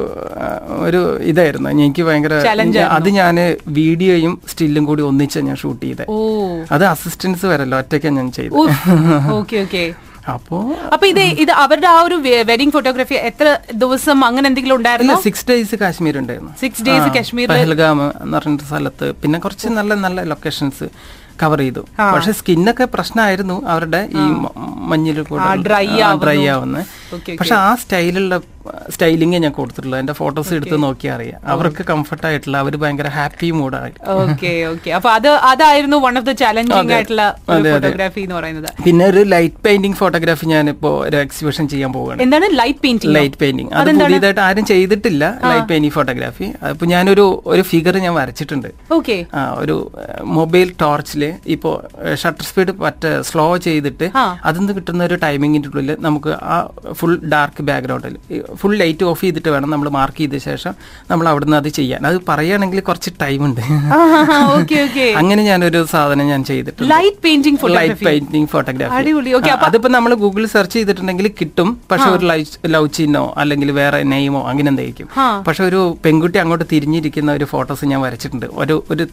ഒരു 0.87 1.01
ഇതായിരുന്നു. 1.33 1.69
എനിക്ക് 1.87 2.05
ഭയങ്കര 2.09 2.35
അത് 2.97 3.09
ഞാൻ 3.21 3.37
വീഡിയോയും 3.81 4.35
സ്റ്റില്ലും 4.53 4.87
കൂടി 4.91 5.05
ഒന്നിച്ച് 5.11 5.45
ഞാൻ 5.51 5.59
ഷൂട്ട് 5.63 5.85
ചെയ്തത് 5.87 6.11
അത് 6.77 6.85
അസിസ്റ്റൻസ് 6.95 7.47
വരല്ലോ 7.53 7.79
ഒറ്റയ്ക്ക് 7.85 8.13
ഞാൻ 8.19 8.29
ചെയ്തു. 8.39 8.67
അപ്പോ 10.35 10.57
അപ്പൊ 10.95 11.05
ഇത് 11.11 11.21
ഇത് 11.43 11.51
അവരുടെ 11.65 11.89
ആ 11.93 11.99
ഒരു 12.07 12.17
വെഡിങ് 12.49 12.73
ഫോട്ടോഗ്രാഫി 12.77 13.17
എത്ര 13.29 13.47
ദിവസം 13.83 14.25
അങ്ങനെ 14.29 14.47
എന്തെങ്കിലും 14.51 14.77
ഉണ്ടായിരുന്നു? 14.79 15.17
സിക്സ് 15.27 15.45
ഡേയ്സ് 15.51 15.77
കാശ്മീർ 15.83 16.17
ഉണ്ടായിരുന്നു 16.23 16.53
സിക്സ് 16.63 16.85
ഡേയ്സ് 16.89 17.11
കാശ്മീർ? 17.17 17.47
പഹൽഗാം 17.53 18.01
എന്ന് 18.25 18.37
പറഞ്ഞ 18.39 18.57
സ്ഥലത്ത്. 18.71 19.09
പിന്നെ 19.23 19.39
കുറച്ച് 19.45 19.69
നല്ല 19.79 19.95
നല്ല 20.07 20.25
ലൊക്കേഷൻസ് 20.33 20.89
കവർ 21.43 21.61
ചെയ്തു. 21.65 21.85
പക്ഷെ 22.15 22.33
സ്കിന്നൊക്കെ 22.41 22.89
പ്രശ്നമായിരുന്നു 22.97 23.57
അവരുടെ 23.75 24.03
ഈ 24.23 24.27
മഞ്ഞിൽ 24.91 25.21
കൂടെ 25.31 25.47
ഡ്രൈ 25.69 25.87
ഡ്രൈ 26.25 26.39
ആവുന്നു. 26.51 26.53
ആവുന്ന. 26.57 26.85
പക്ഷെ 27.41 27.57
ആ 27.65 27.71
സ്റ്റൈലുള്ള 27.85 28.35
സ്റ്റൈലിംഗ് 28.95 29.39
ഞാൻ 29.43 29.53
കൊടുത്തിട്ടുള്ളൂ. 29.57 29.97
എന്റെ 30.03 30.15
ഫോട്ടോസ് 30.21 30.55
എടുത്ത് 30.57 30.77
നോക്കിയാൽ 30.85 31.13
അറിയാം. 31.17 31.41
അവർക്ക് 31.53 31.83
കംഫർട്ട് 31.91 32.25
ആയിട്ടുള്ള 32.29 32.57
അവർ 32.63 32.75
ഭയങ്കര 32.83 33.09
ഹാപ്പി 33.17 33.49
മൂഡായി 33.59 33.93
ഓക്കെ 34.23 34.51
ഓക്കെ 34.71 34.91
അപ്പൊ 34.97 35.09
അത് 35.17 35.29
അതായിരുന്നു 35.51 35.97
വൺ 36.07 36.15
ഓഫ് 36.21 36.27
ദ 36.29 36.33
ചലഞ്ചിങ് 36.41 36.93
ആയിട്ടുള്ള. 36.97 37.27
ഫോട്ടോഗ്രാഫി 37.51 38.23
എന്ന് 38.27 38.37
പറയുന്നത്. 38.39 38.69
പിന്നെ 38.87 39.05
ഒരു 39.13 39.23
ലൈറ്റ് 39.35 39.61
പെയിന്റിംഗ് 39.67 39.99
ഫോട്ടോഗ്രാഫി 40.01 40.49
ഞാൻ 40.55 40.71
ഇപ്പോ 40.75 40.91
ഒരു 41.09 41.19
എക്സിബിഷൻ 41.25 41.67
ചെയ്യാൻ 41.75 41.93
പോവുകയാണ്. 41.97 42.23
എന്താണ് 42.27 42.49
ലൈറ്റ് 42.61 42.83
പെയിന്റിംഗ് 42.87 43.15
ലൈറ്റ് 43.19 43.41
പെയിന്റിംഗ് 43.43 43.73
അത് 43.83 43.91
പുതിയതായിട്ട് 44.03 44.43
ആരും 44.49 44.67
ചെയ്തിട്ടില്ല 44.73 45.25
ലൈറ്റ് 45.51 45.69
പെയിന്റിംഗ് 45.73 45.97
ഫോട്ടോഗ്രാഫി 45.99 46.49
അപ്പൊ 46.73 46.89
ഞാനൊരു 46.95 47.27
ഒരു 47.55 47.65
ഫിഗർ 47.71 48.01
ഞാൻ 48.07 48.15
വരച്ചിട്ടുണ്ട്. 48.21 48.69
ഓക്കെ 48.99 49.19
ഒരു 49.63 49.79
മൊബൈൽ 50.41 50.69
ടോർച്ചിൽ 50.85 51.25
ഇപ്പോ 51.55 51.71
ഷട്ടർ 52.23 52.45
സ്പീഡ് 52.49 52.73
മറ്റേ 52.85 53.11
സ്ലോ 53.29 53.47
ചെയ്തിട്ട്. 53.67 54.07
അതിൽ 54.49 54.59
നിന്ന് 54.61 54.75
കിട്ടുന്ന 54.79 55.05
ഒരു 55.09 55.17
ടൈമിങ്ങിന്റെ 55.25 55.69
ഉള്ളിൽ 55.73 55.91
നമുക്ക് 56.07 56.31
ആ 56.55 56.57
ഫുൾ 56.99 57.15
ഡാർക്ക് 57.35 57.63
ബാക്ക്ഗ്രൗണ്ടിൽ 57.71 58.15
ഫുൾ 58.61 58.77
ലൈറ്റ് 58.83 59.05
ഓഫ് 59.11 59.21
ചെയ്തിട്ട് 59.25 59.51
വേണം 59.55 59.71
നമ്മൾ 59.75 59.89
മാർക്ക് 59.99 60.21
ചെയ്ത 60.23 60.41
ശേഷം 60.49 60.73
നമ്മൾ 61.11 61.29
അവിടുന്ന് 61.33 61.57
അത് 61.61 61.71
ചെയ്യാൻ. 61.79 62.01
അത് 62.11 62.19
പറയുകയാണെങ്കിൽ 62.31 62.81
കുറച്ച് 62.91 63.13
ടൈം 63.25 63.41
ഉണ്ട്. 63.49 63.63
അങ്ങനെ 65.21 65.43
ഞാനൊരു 65.51 65.81
സാധനം 65.95 66.27
ഞാൻ 66.33 66.45
ചെയ്തിട്ടുണ്ട്. 66.51 66.91
Light 66.95 67.21
painting 67.27 67.73
light 67.79 68.05
painting 68.09 68.51
photography 68.55 69.13
അതിപ്പോ 69.69 69.89
നമ്മൾ 69.97 70.15
ഗൂഗിളിൽ 70.25 70.51
സെർച്ച് 70.57 70.77
ചെയ്തിട്ടുണ്ടെങ്കിൽ 70.79 71.29
കിട്ടും. 71.41 71.69
പക്ഷെ 71.93 72.09
ഒരു 72.17 72.27
ലവ് 72.75 72.89
ചിഹ്നോ 72.99 73.25
അല്ലെങ്കിൽ 73.43 73.71
വേറെ 73.81 74.01
നെയിമോ 74.15 74.43
അങ്ങനെ 74.51 74.69
എന്തായിരിക്കും. 74.73 75.09
പക്ഷെ 75.49 75.65
ഒരു 75.71 75.81
പെൺകുട്ടി 76.05 76.39
അങ്ങോട്ട് 76.43 76.67
തിരിഞ്ഞിരിക്കുന്ന 76.73 77.31
ഒരു 77.39 77.47
ഫോട്ടോസ് 77.53 77.85
ഞാൻ 77.93 78.01
വരച്ചിട്ടുണ്ട്. 78.07 78.47
ഒരു 78.63 78.77
ഒരു 78.93 79.05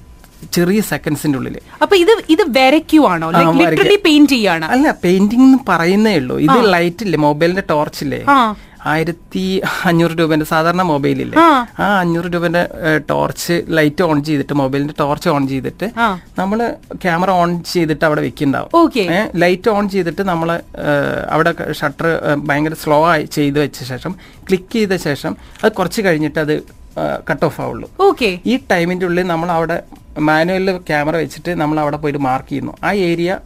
ചെറിയ 0.58 0.82
സെക്കൻഡ്സിന്റെ 0.92 1.38
ഉള്ളിൽ 1.40 1.56
അപ്പൊ 1.84 1.96
ഇത് 2.04 2.12
ഇത് 2.36 2.44
വരയ്ക്കുവാണോ. 2.58 3.28
ലിറ്ററലി 3.62 3.98
പെയിന്റ് 4.06 4.34
ചെയ്യാണ് 4.36 4.66
അല്ല 4.74 4.92
പെയിന്റിംഗ് 5.06 5.48
എന്ന് 5.48 5.62
പറയുന്നേ 5.70 6.14
ഉള്ളൂ. 6.22 6.38
ഇത് 6.46 6.60
ലൈറ്റ് 6.76 7.04
ഇല്ലേ 7.08 7.20
മൊബൈലിന്റെ 7.28 7.66
ടോർച്ച് 7.74 8.04
ഇല്ലേ 8.06 8.22
ആയിരത്തി 8.92 9.44
അഞ്ഞൂറ് 9.90 10.16
രൂപന്റെ 10.20 10.46
സാധാരണ 10.52 10.82
മൊബൈലില്ലേ? 10.90 11.36
ആ. 11.44 11.50
ആ 11.84 11.88
അഞ്ഞൂറ് 12.00 12.30
രൂപന്റെ 12.34 12.64
ടോർച്ച് 13.12 13.56
ലൈറ്റ് 13.78 14.04
ഓൺ 14.08 14.18
ചെയ്തിട്ട് 14.28 14.56
മൊബൈലിന്റെ 14.62 14.96
ടോർച്ച് 15.02 15.30
ഓൺ 15.30 15.44
ചെയ്തിട്ട് 15.52 15.88
നമ്മൾ 16.40 16.40
നമ്മൾ 16.40 16.60
ക്യാമറ 17.04 17.30
ഓൺ 17.42 17.50
ചെയ്തിട്ട് 17.72 18.04
അവിടെ 18.10 18.22
വെക്കുന്നുണ്ടാവും. 18.28 18.70
ഓക്കെ 18.82 19.06
ലൈറ്റ് 19.44 19.72
ഓൺ 19.76 19.88
ചെയ്തിട്ട് 19.94 20.24
നമ്മൾ 20.32 20.50
അവിടെ 21.36 21.52
ഷട്ടർ 21.82 22.08
ഭയങ്കര 22.50 22.78
സ്ലോ 22.84 23.00
ആയി 23.14 23.26
ചെയ്ത് 23.38 23.60
വെച്ച 23.64 23.84
ശേഷം 23.92 24.14
ക്ലിക്ക് 24.50 24.74
ചെയ്ത 24.78 24.98
ശേഷം 25.08 25.34
അത് 25.64 25.72
കുറച്ച് 25.80 26.02
കഴിഞ്ഞിട്ട് 26.08 26.40
അത് 26.46 26.56
കട്ട് 27.30 27.46
ഓഫ് 27.50 27.60
ആവുള്ളൂ. 27.62 27.88
ഓക്കെ 28.10 28.32
ഈ 28.46 28.56
ടൈമിന്റെ 28.72 29.06
ഉള്ളിൽ 29.10 29.28
നമ്മൾ 29.34 29.52
അവിടെ 29.52 29.78
മാനുവലിൽ 30.30 30.78
ക്യാമറ 30.90 31.16
വെച്ചിട്ട് 31.16 31.52
നമ്മൾ 31.62 31.80
അവിടെ 31.80 31.98
പോയിട്ട് 31.98 32.20
മാർക്ക് 32.20 32.50
ചെയ്യുന്നു. 32.50 32.74
ആ 32.84 32.92
ഏരിയ 33.10 33.40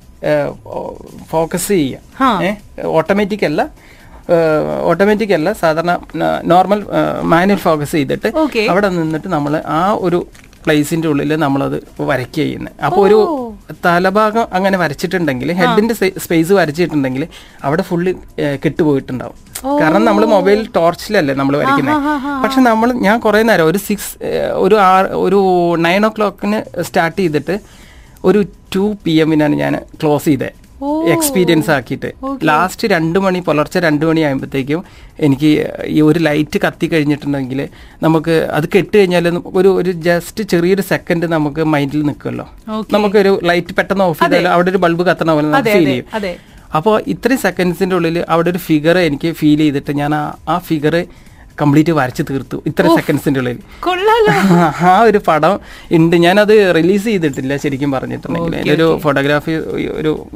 ഫോക്കസ്. 1.29 1.67
ചെയ്യുക. 1.67 2.55
ഓട്ടോമാറ്റിക് 2.97 3.45
അല്ല 3.45 3.61
ഓട്ടോമാറ്റിക് 4.89 5.33
അല്ല 5.33 5.49
സാധാരണ 5.53 5.93
നോർമൽ 6.53 6.79
മാനുവൽ 7.33 7.59
ഫോക്കസ് 7.67 7.91
ചെയ്തിട്ട് 7.91 8.29
അവിടെ 8.69 8.89
നിന്നിട്ട് 8.97 9.27
നമ്മൾ 9.27 9.53
ആ 9.65 9.81
ഒരു 10.07 10.27
പ്ലേസിന്റെ 10.67 11.07
ഉള്ളിൽ 11.13 11.31
നമ്മളത് 11.45 11.77
വരയ്ക്കുക 12.09 12.43
ചെയ്യുന്നത്. 12.43 12.75
അപ്പോൾ 12.87 13.01
ഒരു 13.07 13.19
തലഭാഗം 13.85 14.45
അങ്ങനെ 14.57 14.77
വരച്ചിട്ടുണ്ടെങ്കിൽ 14.83 15.49
ഹെഡിന്റെ 15.59 15.95
സ്പേസ് 16.25 16.53
വരച്ചിട്ടുണ്ടെങ്കിൽ 16.59 17.23
അവിടെ 17.67 17.83
ഫുള്ള് 17.89 18.13
കെട്ടുപോയിട്ടുണ്ടാവും. 18.65 19.37
കാരണം 19.81 20.03
നമ്മൾ 20.09 20.23
മൊബൈൽ 20.35 20.59
ടോർച്ചിലല്ലേ 20.77 21.33
നമ്മൾ 21.39 21.55
വരയ്ക്കുന്നത് 21.61 22.07
പക്ഷെ 22.43 22.59
നമ്മൾ 22.69 22.89
ഞാൻ 23.07 23.17
കുറെ 23.25 23.41
നേരം 23.49 23.67
ഒരു 23.71 23.79
സിക്സ് 23.87 24.11
ഒരു 24.65 24.75
ആറ് 24.91 25.09
ഒരു 25.25 25.39
നയൻ 25.85 26.03
ഒ 26.09 26.11
ക്ലോക്കിന് 26.17 26.59
സ്റ്റാർട്ട് 26.89 27.19
ചെയ്തിട്ട് 27.21 27.57
ഒരു 28.29 28.39
ടു 28.75 28.85
പി 29.03 29.13
എമ്മിനാണ് 29.23 29.55
ഞാൻ 29.63 29.73
ക്ലോസ് 30.01 30.27
ചെയ്തത് 30.29 30.53
എക്സ്പീരിയൻസ് 31.13 31.69
ആക്കിയിട്ട്. 31.75 32.09
ലാസ്റ്റ് 32.49 32.87
രണ്ട് 32.93 33.19
മണി 33.25 33.39
പുലർച്ചെ 33.47 33.79
രണ്ട് 33.87 34.03
മണി 34.09 34.21
ആകുമ്പോഴത്തേക്കും 34.27 34.81
എനിക്ക് 35.27 35.51
ഈ 35.95 36.01
ഒരു 36.09 36.19
ലൈറ്റ് 36.27 36.59
കത്തി 36.65 36.87
കഴിഞ്ഞിട്ടുണ്ടെങ്കിൽ 36.93 37.61
നമുക്ക് 38.05 38.35
അത് 38.57 38.67
കെട്ട് 38.75 38.95
കഴിഞ്ഞാൽ 38.97 39.27
ഒരു 39.59 39.69
ഒരു 39.79 39.93
ജസ്റ്റ് 40.09 40.43
ചെറിയൊരു 40.53 40.85
സെക്കൻഡ് 40.91 41.27
നമുക്ക് 41.35 41.63
മൈൻഡിൽ 41.73 42.03
നിൽക്കുമല്ലോ. 42.09 42.47
നമുക്കൊരു 42.95 43.33
ലൈറ്റ് 43.51 43.75
പെട്ടെന്ന് 43.79 44.05
ഓഫ് 44.09 44.19
ചെയ്താലും 44.23 44.51
അവിടെ 44.55 44.71
ഒരു 44.73 44.81
ബൾബ് 44.85 45.05
കത്തണ 45.09 45.29
പോലെ 45.37 45.47
നമുക്ക് 45.47 45.73
ഫീൽ 45.77 45.89
ചെയ്യും. 45.91 46.07
അപ്പോൾ 46.77 46.95
ഇത്രയും 47.13 47.41
സെക്കൻഡ്സിന്റെ 47.47 47.95
ഉള്ളിൽ 47.95 48.17
അവിടെ 48.33 48.49
ഒരു 48.53 48.61
ഫിഗർ 48.67 48.97
എനിക്ക് 49.09 49.29
ഫീൽ 49.41 49.59
ചെയ്തിട്ട് 49.65 49.91
ഞാൻ 50.01 50.13
ആ 50.15 50.23
ആ 50.53 50.57
ഫിഗർ 50.69 50.95
കംപ്ലീറ്റ് 51.61 51.91
വരച്ച് 51.91 52.23
തീർത്തു. 52.29 52.63
ഇത്ര 52.65 52.87
സെക്കൻഡ്സിന്റെ 52.95 53.39
ഉള്ളിൽ. 53.39 53.57
ആ 54.81 54.99
ഒരു 54.99 55.17
പടം 55.27 55.59
ഉണ്ട്. 55.91 56.15
ഞാനത് 56.15 56.75
റിലീസ് 56.75 57.03
ചെയ്തിട്ടില്ല 57.03 57.57
ശരിക്കും 57.57 57.91
പറഞ്ഞിട്ടുണ്ടെങ്കിൽ. 57.91 58.71
ഒരു 58.71 58.99
ഫോട്ടോഗ്രാഫി 59.03 59.51
ഒരു 59.89 60.27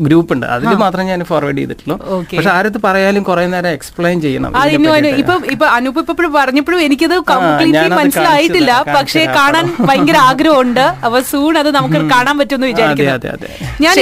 ഗ്രൂപ്പ് 0.00 0.32
ഉണ്ട്. 0.34 0.46
അതിൽ 0.46 0.68
മാത്രമേ 0.68 1.04
ഞാൻ 1.04 1.24
ഫോർവേഡ് 1.24 1.56
ചെയ്തിട്ടുള്ളൂ. 1.56 1.96
Okay. 2.18 2.36
പക്ഷെ 2.36 2.50
ആരത് 2.50 2.82
പറയാലും 2.84 3.22
കുറെ 3.22 3.46
നേരം 3.46 3.68
എക്സ്പ്ലെയിൻ 3.68 4.20
ചെയ്യണം. 4.20 4.56
അനൂപ് 4.56 5.98
ഇപ്പൊ 5.98 6.12
ഇപ്പോഴും 6.12 6.32
പറഞ്ഞപ്പോഴും 6.32 6.80
എനിക്കത് 6.80 7.20
കംപ്ലീറ്റ്ലി 7.30 7.88
മനസ്സിലായിട്ടില്ല. 7.88 8.84
പക്ഷേ. 8.96 9.26
കാണാൻ 9.26 9.76
ഭയങ്കര 9.80 10.16
ആഗ്രഹമുണ്ട്. 10.16 10.80
അപ്പൊ 11.04 11.20
സൂൺ 11.20 11.58
അത് 11.58 11.70
നമുക്ക് 11.70 12.10
കാണാൻ 12.10 12.38
പറ്റുമെന്ന് 12.38 12.66
വിചാരിക്കുന്നു. 12.66 13.12
അതെ 13.12 13.30
അതെ. 13.30 13.48
ഞാൻ. 13.80 13.94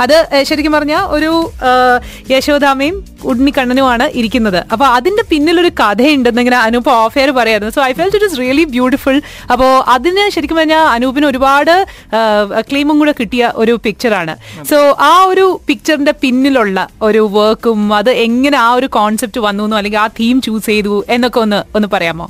അത് 0.00 0.26
ശരിക്കും 0.42 0.72
പറഞ്ഞ 0.72 0.96
ഒരു 1.08 1.50
ആ, 1.64 2.00
യശോദാമയും 2.56 2.96
ഉണ്ണിക്കണ്ണനുമാണ് 3.30 4.04
ഇരിക്കുന്നത്. 4.18 4.58
അപ്പൊ 4.72 4.84
അതിന്റെ 4.96 5.22
പിന്നിലൊരു 5.30 5.70
കഥയുണ്ടെന്ന് 5.80 6.40
ഇങ്ങനെ 6.42 6.58
അനൂപ് 6.66 6.88
ഓഫ് 6.92 7.18
എയർ 7.20 7.30
പറയായിരുന്നു. 7.38 7.72
So 7.76 7.80
I 7.88 7.90
feel 7.98 8.08
it 8.10 8.28
is 8.28 8.38
really 8.42 8.64
beautiful 8.74 9.16
അപ്പോ 9.52 9.66
അതിന് 9.94 10.24
ശരിക്കും 10.34 10.58
പറഞ്ഞാൽ 10.60 10.84
അനൂപിന് 10.94 11.26
ഒരുപാട് 11.30 11.74
ക്ലെയിമും 12.70 12.96
കൂടെ 13.02 13.14
കിട്ടിയ 13.20 13.52
ഒരു 13.64 13.74
പിക്ചറാണ് 13.86 14.34
സോ 14.70 14.78
ആ 15.10 15.12
ഒരു 15.32 15.46
പിക്ചറിന്റെ 15.68 16.14
പിന്നിലുള്ള 16.24 16.86
ഒരു 17.08 17.22
വർക്കും 17.36 17.82
അത് 18.00 18.10
എങ്ങനെ 18.26 18.58
ആ 18.66 18.70
ഒരു 18.78 18.88
കോൺസെപ്റ്റ് 18.98 19.42
വന്നു 19.48 19.64
എന്നോ 19.68 19.78
അല്ലെങ്കിൽ 19.82 20.02
ആ 20.06 20.08
തീം 20.20 20.36
ചൂസ് 20.48 20.66
ചെയ്തു 20.72 20.96
എന്നൊക്കെ 21.16 21.40
ഒന്ന് 21.46 21.60
ഒന്ന് 21.78 21.90
പറയാമോ? 21.96 22.28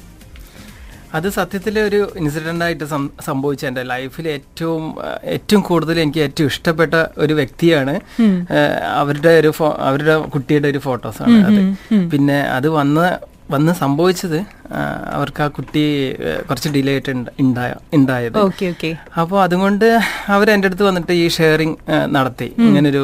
അത് 1.14 1.28
സത്യത്തിൽ 1.28 1.78
ഒരു 1.80 2.12
ഇൻസിഡന്റ് 2.16 2.64
ആയിട്ട് 2.64 2.84
സംഭവിച്ച 3.24 3.64
എന്റെ 3.66 3.82
ലൈഫിൽ 3.82 4.28
ഏറ്റവും 4.28 4.82
ഏറ്റവും 5.24 5.62
കൂടുതൽ 5.62 6.00
എനിക്ക് 6.00 6.18
ഏറ്റവും 6.18 6.46
ഇഷ്ടപ്പെട്ട 6.46 6.94
ഒരു 7.18 7.34
വ്യക്തിയാണ്. 7.34 7.94
അവരുടെ 9.00 9.38
ഒരു 9.38 9.52
അവരുടെ 9.88 10.16
കുട്ടിയുടെ 10.18 10.68
ഒരു 10.68 10.78
ഫോട്ടോസാണ് 10.78 11.38
അത്. 11.50 11.62
പിന്നെ 12.12 12.40
അത് 12.40 12.68
വന്ന് 12.68 13.06
വന്ന് 13.50 13.72
സംഭവിച്ചത് 13.74 14.38
അവർക്ക് 15.10 15.42
ആ 15.42 15.48
കുട്ടി 15.48 15.82
കുറച്ച് 16.48 16.68
ഡിലേ 16.68 16.92
ആയിട്ട് 16.92 17.10
ഉണ്ട്- 17.10 17.32
ഉണ്ടായ 17.40 17.70
ഉണ്ടായത് 17.94 18.38
അപ്പോൾ 19.20 19.42
അതുകൊണ്ട് 19.42 19.84
അവർ 20.28 20.50
എന്റെ 20.50 20.68
അടുത്ത് 20.68 20.82
വന്നിട്ട് 20.82 21.12
ഈ 21.12 21.28
ഷെയറിങ് 21.28 21.76
നടത്തി. 22.08 22.48
ഇങ്ങനൊരു 22.58 23.02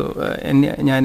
ഞാൻ 0.82 1.04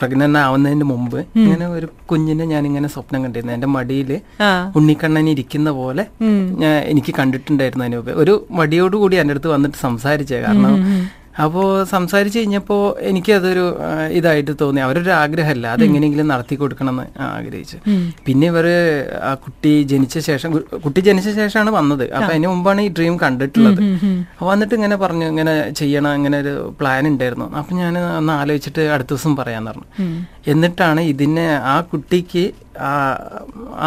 പ്രഗ്നന്റ് 0.00 0.38
ആവുന്നതിന് 0.38 0.84
മുമ്പ് 0.84 1.18
ഇങ്ങനെ 1.38 1.66
ഒരു 1.68 1.88
കുഞ്ഞിനെ 2.06 2.44
ഞാൻ 2.44 2.66
ഇങ്ങനെ 2.66 2.88
സ്വപ്നം 2.88 3.22
കണ്ടിരുന്നു. 3.24 3.52
എന്റെ 3.52 3.66
മടിയിൽ 3.68 4.12
ഉണ്ണിക്കണ്ണൻ 4.76 5.28
ഇരിക്കുന്ന 5.28 5.70
പോലെ 5.72 6.04
ഞാൻ 6.62 6.74
എനിക്ക് 6.84 7.14
കണ്ടിട്ടുണ്ടായിരുന്നു 7.18 7.84
അതിന് 7.86 8.16
ഒരു 8.22 8.36
മടിയോടുകൂടി 8.52 9.16
എന്റെ 9.16 9.32
അടുത്ത് 9.32 9.48
വന്നിട്ട് 9.48 9.78
സംസാരിച്ചേ. 9.78 10.40
കാരണം 10.40 10.74
അപ്പോൾ 11.42 11.68
സംസാരിച്ച് 11.92 12.38
കഴിഞ്ഞപ്പോൾ 12.38 12.82
എനിക്കതൊരു 13.10 13.64
ഇതായിട്ട് 14.18 14.52
തോന്നി. 14.60 14.80
അവരൊരു 14.86 15.12
ആഗ്രഹമല്ല. 15.22 15.66
അതെങ്ങനെയെങ്കിലും 15.76 16.28
നടത്തി 16.32 16.54
കൊടുക്കണമെന്ന് 16.54 17.22
ആഗ്രഹിച്ചു. 17.36 17.78
പിന്നെ 18.26 18.46
ഇവർ 18.52 18.66
ആ 19.30 19.34
കുട്ടി 19.44 19.72
ജനിച്ച 19.92 20.18
ശേഷം 20.28 20.52
കുട്ടി 20.84 21.00
ജനിച്ച 21.08 21.28
ശേഷമാണ് 21.40 21.70
വന്നത്. 21.78 22.04
അപ്പം 22.16 22.30
അതിന് 22.30 22.48
മുമ്പാണ് 22.52 22.80
ഈ 22.80 22.90
ഡ്രീം 22.98 23.16
കണ്ടിട്ടുള്ളത്. 23.24 23.80
അപ്പോൾ 24.32 24.48
വന്നിട്ട് 24.52 24.74
ഇങ്ങനെ 24.78 24.98
പറഞ്ഞു 25.04 25.26
ഇങ്ങനെ 25.32 25.54
ചെയ്യണം 25.80 26.14
ഇങ്ങനെ 26.20 26.38
ഒരു 26.44 26.54
പ്ലാൻ 26.80 27.08
ഉണ്ടായിരുന്നു. 27.12 27.48
അപ്പം 27.60 27.76
ഞാൻ 27.82 27.98
ഒന്ന് 28.20 28.32
ആലോചിച്ചിട്ട് 28.40 28.84
അടുത്ത 28.96 29.10
ദിവസം 29.14 29.34
പറയാന്ന് 29.40 29.70
പറഞ്ഞു. 29.72 29.88
എന്നിട്ടാണ് 30.52 31.00
ഇതിനെ 31.14 31.48
ആ 31.74 31.80
കുട്ടിക്ക് 31.92 32.44
ആ 32.86 32.92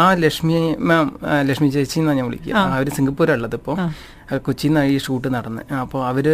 ആ 0.02 0.04
ലക്ഷ്മി 0.24 0.58
മാം 0.88 1.06
ലക്ഷ്മി 1.48 1.68
ചേച്ചി 1.74 1.98
എന്നാണ് 2.00 2.18
ഞാൻ 2.18 2.26
വിളിക്കുക. 2.28 2.54
അവർ 2.76 2.88
സിംഗപ്പൂരുള്ളത് 2.98 3.56
ഇപ്പോൾ 3.60 3.76
കൊച്ചിയിൽ 4.36 4.78
ഈ 4.78 4.98
ഷൂട്ട് 4.98 5.34
നടന്ന്. 5.34 5.62
അപ്പോൾ 5.74 6.06
അവർ 6.06 6.26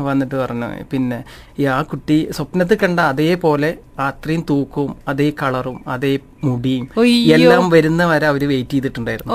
വന്നിട്ട് 0.00 0.34
പറഞ്ഞു 0.34 0.68
പിന്നെ 0.92 1.24
ഈ 1.58 1.64
ആ 1.64 1.82
കുട്ടി 1.82 2.28
സ്വപ്നത്തിൽ 2.30 2.78
കണ്ട 2.78 3.00
അതേപോലെ 3.00 3.70
അത്രയും 3.98 4.44
തൂക്കവും 4.50 4.96
അതേ 5.08 5.32
കളറും 5.42 5.84
അതേ 5.88 6.18
മുടിയും 6.44 6.88
എല്ലാം 7.06 7.70
വരുന്ന 7.70 8.04
വരെ 8.04 8.26
അവർ 8.26 8.48
വെയിറ്റ് 8.48 8.70
ചെയ്തിട്ടുണ്ടായിരുന്നു. 8.70 9.34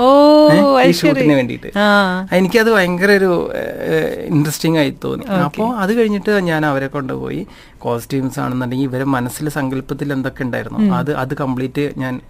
ഈ. 0.80 0.90
ഷൂട്ടിന് 0.90 1.32
വേണ്ടിയിട്ട്. 1.32 1.72
എനിക്കത് 2.32 2.70
ഭയങ്കര 2.70 3.10
ഒരു 3.10 3.52
ഇൻട്രസ്റ്റിംഗ് 4.26 4.78
ആയി 4.78 4.94
തോന്നി. 5.04 5.24
അപ്പോൾ 5.26 5.76
അത് 5.76 5.94
കഴിഞ്ഞിട്ട് 5.94 6.30
ഞാൻ 6.30 6.66
അവരെ 6.66 6.86
കൊണ്ടുപോയി. 6.86 7.46
കോസ്റ്റ്യൂംസ് 7.78 8.40
ആണെന്നുണ്ടെങ്കിൽ 8.40 8.84
ഇവരെ 8.84 9.04
മനസ്സിൽ 9.04 9.48
സങ്കല്പത്തിൽ 9.48 10.12
എന്തൊക്കെ 10.12 10.42
ഉണ്ടായിരുന്നു 10.42 10.94
അത് 10.94 11.14
അത് 11.14 11.34
കംപ്ലീറ്റ് 11.34 11.90
ഞാൻ 11.98 12.20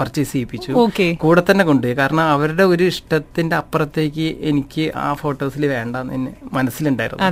പർച്ചേസ് 0.00 0.32
ചെയ്യിപ്പിച്ചു. 0.32 0.72
കൂടെ 1.20 1.42
തന്നെ 1.50 1.64
കൊണ്ടുപോയി. 1.64 1.96
കാരണം 1.98 2.22
അവരുടെ 2.22 2.62
ഒരു 2.62 2.84
ഇഷ്ടത്തിന്റെ 2.84 3.56
അപ്പുറത്തേക്ക് 3.56 4.36
എനിക്ക് 4.40 4.92
ആ 4.96 5.14
ഫോട്ടോസിൽ 5.14 5.66
വേണ്ട 5.66 5.96
എന്നെ 5.96 6.32
മനസ്സിലുണ്ടായിരുന്നു. 6.52 7.22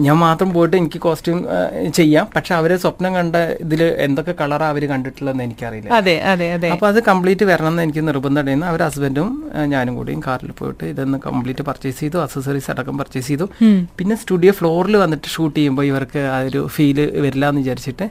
ഞാൻ 0.00 0.16
മാത്രം 0.16 0.52
പോയിട്ട് 0.52 0.76
എനിക്ക് 0.76 1.00
കോസ്റ്റ്യൂം 1.00 1.44
ചെയ്യാം. 1.94 2.28
പക്ഷെ 2.36 2.54
അവരെ 2.54 2.76
സ്വപ്നം 2.76 3.14
കണ്ട 3.14 3.35
ഇതിൽ 3.62 3.82
എന്തൊക്കെ 4.04 4.34
കളറാ 4.38 4.66
അവർ 4.72 4.84
കണ്ടിട്ടുള്ളതെന്ന് 4.88 5.44
എനിക്കറിയില്ല. 5.46 5.90
അതെ 5.96 6.14
അതെ 6.28 6.48
അതെ. 6.52 6.70
അപ്പൊ 6.74 6.86
അത് 6.88 7.00
കംപ്ലീറ്റ് 7.06 7.46
വരണം 7.46 7.72
എന്ന് 7.72 7.84
എനിക്ക് 7.84 8.04
നിർബന്ധം 8.06 8.40
ഉണ്ടായിരുന്നു. 8.40 8.68
അവർ 8.68 8.82
ഹസ്ബൻഡും 8.86 9.30
ഞാനും 9.72 9.96
കൂടിയും 9.96 10.20
കാറിൽ 10.26 10.52
പോയിട്ട് 10.56 10.84
ഇതൊന്ന് 10.92 11.18
കംപ്ലീറ്റ് 11.26 11.64
പർച്ചേസ് 11.68 12.00
ചെയ്തു 12.00 12.20
അക്സസറീസ് 12.22 12.70
അടക്കം 12.72 12.96
പർച്ചേസ് 13.00 13.28
ചെയ്തു. 13.28 13.48
പിന്നെ 13.98 14.16
സ്റ്റുഡിയോ 14.20 14.54
ഫ്ലോറിൽ 14.58 14.96
വന്നിട്ട് 14.98 15.28
ഷൂട്ട് 15.34 15.56
ചെയ്യുമ്പോൾ 15.56 15.86
ഇവർക്ക് 15.86 16.04
ആ 16.30 16.38
ഒരു 16.46 16.62
ഫീൽ 16.74 16.94
വരില്ല 17.20 17.44
എന്ന് 17.48 17.62
വിചാരിച്ചിട്ട് 17.62 18.08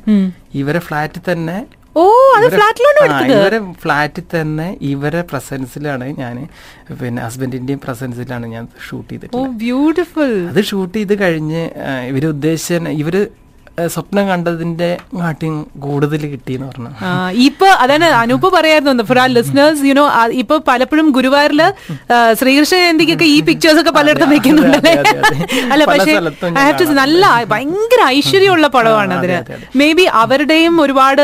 ഇവരെ 0.55 0.81
ഫ്ലാറ്റിൽ 0.85 1.23
തന്നെ 1.29 1.57
ഓ 1.95 2.01
അത് 2.29 2.39
ഇവരെ- 2.39 2.55
ഫ്ലാറ്റിലാണ് 2.55 2.97
ആ, 3.03 3.19
ഇവരെ 3.33 3.59
ഫ്ലാറ്റിൽ 3.81 4.23
തന്നെ 4.31 4.65
ഇവരെ 4.89 5.21
പ്രസൻസിലാണ് 5.29 6.05
ഞാൻ 6.17 6.35
പിന്നെ 6.99 7.19
ഹസ്ബൻഡിന്റെയും 7.23 7.79
പ്രസൻസിലാണ് 7.81 8.45
ഞാൻ 8.51 8.65
ഷൂട്ട് 8.87 9.07
ചെയ്തിട്ട് 9.11 9.43
ബ്യൂട്ടിഫുൾ 9.61 10.33
അത് 10.49 10.59
ഷൂട്ട് 10.69 10.93
ചെയ്ത് 10.97 11.15
കഴിഞ്ഞ് 11.21 11.61
ഇവർ 12.09 12.25
ഉദ്ദേശിച്ച 12.29 12.73
ഇവർ 12.99 13.15
സ്വപ്നം 13.93 14.25
കണ്ടതിന്റെ 14.31 14.89
കാട്ടിയും 15.21 15.55
കൂടുതൽ 15.85 16.21
കിട്ടിയെന്ന് 16.33 16.67
പറഞ്ഞു. 16.67 16.91
ഇപ്പൊ 17.47 17.67
അതാണ് 17.83 18.07
അനൂപ് 18.19 18.47
പറയായിരുന്നു 18.55 19.03
ഫോർ 19.09 19.19
ആ 19.23 19.25
ലിസ്ണേഴ്സ് 19.37 19.83
യുനോ 19.89 20.05
ഇപ്പൊ 20.41 20.55
പലപ്പോഴും 20.69 21.07
ഗുരുവായൂരിൽ 21.17 21.61
ശ്രീകൃഷ്ണ 22.39 22.77
ജയന്തിക്കൊക്കെ 22.83 23.27
ഈ 23.35 23.37
പിക്ചേഴ്സ് 23.49 23.79
ഒക്കെ 23.81 23.93
പലയിടത്തും 23.97 24.31
വെക്കുന്നുണ്ടല്ലേ. 24.35 24.93
അല്ല 25.73 25.83
പക്ഷേ 25.91 26.13
ഐ 26.59 26.63
ഹാവ് 26.65 26.77
ടു 26.81 26.85
to 26.91 26.95
നല്ല 27.01 27.25
ഭയങ്കര 27.53 28.01
ഐശ്വര്യമുള്ള 28.17 28.67
പടമാണ് 28.75 29.13
അതിന്. 29.17 29.39
മേ 29.81 29.89
ബി 29.99 30.05
അവരുടെയും 30.23 30.75
ഒരുപാട് 30.85 31.23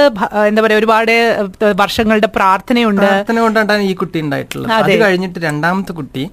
എന്താ 0.50 0.62
പറയാ 0.66 0.80
ഒരുപാട് 0.82 1.14
വർഷങ്ങളുടെ 1.84 2.30
പ്രാർത്ഥനയുണ്ട്. 2.40 3.06
പ്രാർത്ഥന 3.06 3.40
കൊണ്ടാണ് 3.46 3.88
ഈ 3.92 3.96
കുട്ടി 4.04 4.18
ഉണ്ടായിട്ടുള്ളത്. 4.26 4.72
അത് 4.80 4.94
കഴിഞ്ഞിട്ട് 5.06 5.40
രണ്ടാമത്തെ 5.48 5.94
കുട്ടി 6.02 6.26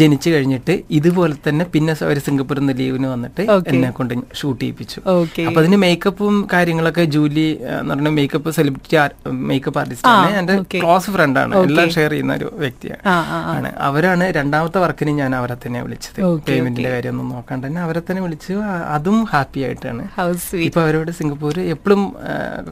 ജനിച്ചു 0.00 0.28
കഴിഞ്ഞിട്ട് 0.34 0.74
ഇതുപോലെ 1.00 1.34
തന്നെ 1.48 1.64
പിന്നെ 1.74 1.92
ഒരു 2.10 2.20
സിംഗപ്പൂരിൽ 2.28 2.62
നിന്ന് 2.62 2.76
ലീവിന് 2.82 3.08
വന്നിട്ട് 3.14 3.42
എന്നെ 3.72 3.90
കൊണ്ട് 3.98 4.14
ഷൂട്ട് 4.40 4.60
ചെയ്യിപ്പിച്ചു. 4.64 4.98
അപ്പൊ 5.46 5.60
അതിന് 5.60 5.76
മേക്കപ്പും 5.76 6.48
കാര്യങ്ങളൊക്കെ 6.52 7.04
ജൂലി 7.04 7.58
എന്ന് 7.80 7.94
പറഞ്ഞ 7.94 8.08
മേക്കപ്പ് 8.08 8.50
സെലിബ്രിറ്റി 8.50 9.30
മേക്കപ്പ് 9.30 9.78
ആർട്ടിസ്റ്റ് 9.78 10.08
ആണ്. 10.08 10.36
എന്റെ 10.36 10.78
ക്ലോസ് 10.78 11.10
ഫ്രണ്ട് 11.10 11.40
ആണ്. 11.40 11.56
എല്ലാം 11.56 11.90
ഷെയർ 11.90 12.10
ചെയ്യുന്ന 12.10 12.34
ഒരു 12.34 12.50
വ്യക്തിയാണ്. 12.54 13.08
ആണ്. 13.56 13.72
അവരാണ് 13.78 14.24
രണ്ടാമത്തെ 14.32 14.78
വർക്കിന് 14.78 15.10
ഞാൻ 15.10 15.34
അവരെ 15.36 15.56
തന്നെ 15.66 15.82
വിളിച്ചത്. 15.82 16.34
പേയ്മെന്റിന്റെ 16.48 16.90
കാര്യം 16.90 17.10
ഒന്നും 17.10 17.28
നോക്കാണ്ട് 17.28 17.66
തന്നെ 17.66 17.80
അവരെ 17.80 18.00
തന്നെ 18.00 18.22
വിളിച്ചു. 18.22 18.52
അതും 18.94 19.24
ഹാപ്പി 19.24 19.60
ആയിട്ടാണ്. 19.60 20.08
ഇപ്പൊ 20.56 20.80
അവരോട് 20.80 21.10
സിംഗപ്പൂർ 21.10 21.60
എപ്പോഴും 21.60 22.16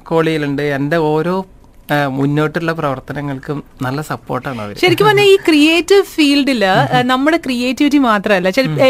കോൾ 0.03 0.25
ചെയ്യലുണ്ട്. 0.25 0.63
എന്റെ 0.63 0.97
ഓരോ 0.97 1.47
മുന്നോട്ടുള്ള 2.17 2.73
പ്രവർത്തനങ്ങൾക്കും 2.79 3.59
നല്ല 3.85 4.01
സപ്പോർട്ടാണ് 4.09 4.61
അവർ 4.63 4.79
ശരിക്കും 4.83 5.07
പറഞ്ഞാൽ 5.09 5.29
ഈ 5.33 5.37
ക്രിയേറ്റീവ് 5.49 6.05
ഫീൽഡിൽ 6.15 6.63
നമ്മുടെ 7.11 7.39
ക്രിയേറ്റിവിറ്റി 7.45 7.99
മാത്രമല്ല 8.07 8.49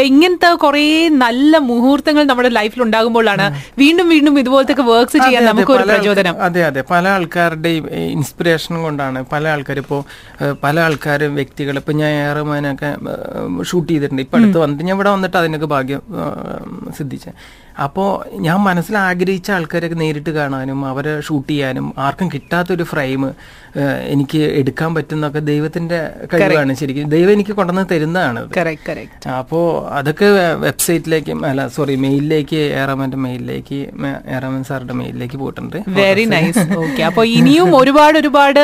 ഇങ്ങനത്തെ 0.09 0.49
കുറെ 0.63 0.83
നല്ല 1.25 1.57
മുഹൂർത്തങ്ങൾ 1.69 2.23
നമ്മുടെ 2.31 2.49
ലൈഫിൽ 2.59 2.81
ഉണ്ടാകുമ്പോഴാണ് 2.87 3.45
വീണ്ടും 3.83 4.09
വീണ്ടും 4.13 4.39
ഇതുപോലത്തെ 4.43 4.75
വർക്ക്സ് 4.89 5.19
ചെയ്യാൻ 5.25 5.45
നമുക്ക് 5.49 5.73
ഒരു 5.75 5.85
പ്രചോദനം. 5.91 6.35
അതെ 6.47 6.63
അതെ. 6.69 6.81
പല 6.93 7.07
ആൾക്കാരുടെയും 7.17 7.85
ഇൻസ്പിറേഷൻ 8.15 8.75
കൊണ്ടാണ് 8.85 9.21
പല 9.33 9.47
ആൾക്കാർ 9.53 9.79
ഇപ്പോൾ 9.83 10.01
പല 10.65 10.75
ആൾക്കാരും 10.87 11.35
വ്യക്തികൾ 11.41 11.77
ഇപ്പൊ 11.83 11.95
ഞാൻ 12.01 12.11
ഏറെമാനൊക്കെ 12.25 12.91
ഷൂട്ട് 13.69 13.89
ചെയ്തിട്ടുണ്ട്. 13.93 14.23
ഇപ്പൊ 14.25 14.37
അടുത്ത് 14.39 14.59
വന്നിട്ട് 14.63 14.83
ഞാൻ 14.89 14.95
ഇവിടെ 14.97 15.13
വന്നിട്ട് 15.15 15.37
അതിനൊക്കെ 15.43 15.69
ഭാഗ്യം 15.75 16.01
സിദ്ധിച്ച. 16.99 17.27
അപ്പോൾ 17.83 18.09
ഞാൻ 18.37 18.59
മനസ്സിൽ 18.59 18.97
ആഗ്രഹിച്ച 18.97 19.51
ആൾക്കാരൊക്കെ 19.51 19.95
നേരിട്ട് 19.95 20.29
കാണാനും 20.29 20.79
അവരെ 20.85 21.13
ഷൂട്ട് 21.21 21.49
ചെയ്യാനും 21.49 21.93
ആർക്കും 21.97 22.31
കിട്ടാത്തൊരു 22.31 22.83
ഫ്രെയിം 22.83 23.23
എനിക്ക് 24.13 24.41
എടുക്കാൻ 24.61 24.89
പറ്റുന്നൊക്കെ 24.95 25.43
ദൈവത്തിന്റെ 25.51 25.99
കഴിവാണ്. 26.33 26.73
ശരിക്കും 26.81 27.11
ദൈവം 27.15 27.33
എനിക്ക് 27.37 27.53
കൊണ്ടുവന്ന് 27.59 27.85
തരുന്നതാണ് 27.93 28.39
അപ്പോ 29.39 29.57
അപ്പോൾ 29.57 29.67
അതൊക്കെ 29.97 30.27
വെബ്സൈറ്റിലേക്ക് 30.63 31.33
അല്ല 31.49 31.61
സോറി 31.75 31.93
മെയിലിലേക്ക് 32.03 32.59
ഏറാമന്റെ 32.81 33.19
മെയിലിലേക്ക് 33.25 33.77
ഏറാമൻ 34.35 34.61
സാറിന്റെ 34.69 34.95
മെയിലിലേക്ക് 34.99 35.37
പോയിട്ടുണ്ട്. 35.41 35.77
വെരി 35.99 36.25
നൈസ് 36.33 36.63
ഓക്കെ 36.83 37.01
അപ്പൊ 37.09 37.21
ഇനിയും 37.37 37.69
ഒരുപാട് 37.79 38.15
ഒരുപാട് 38.21 38.61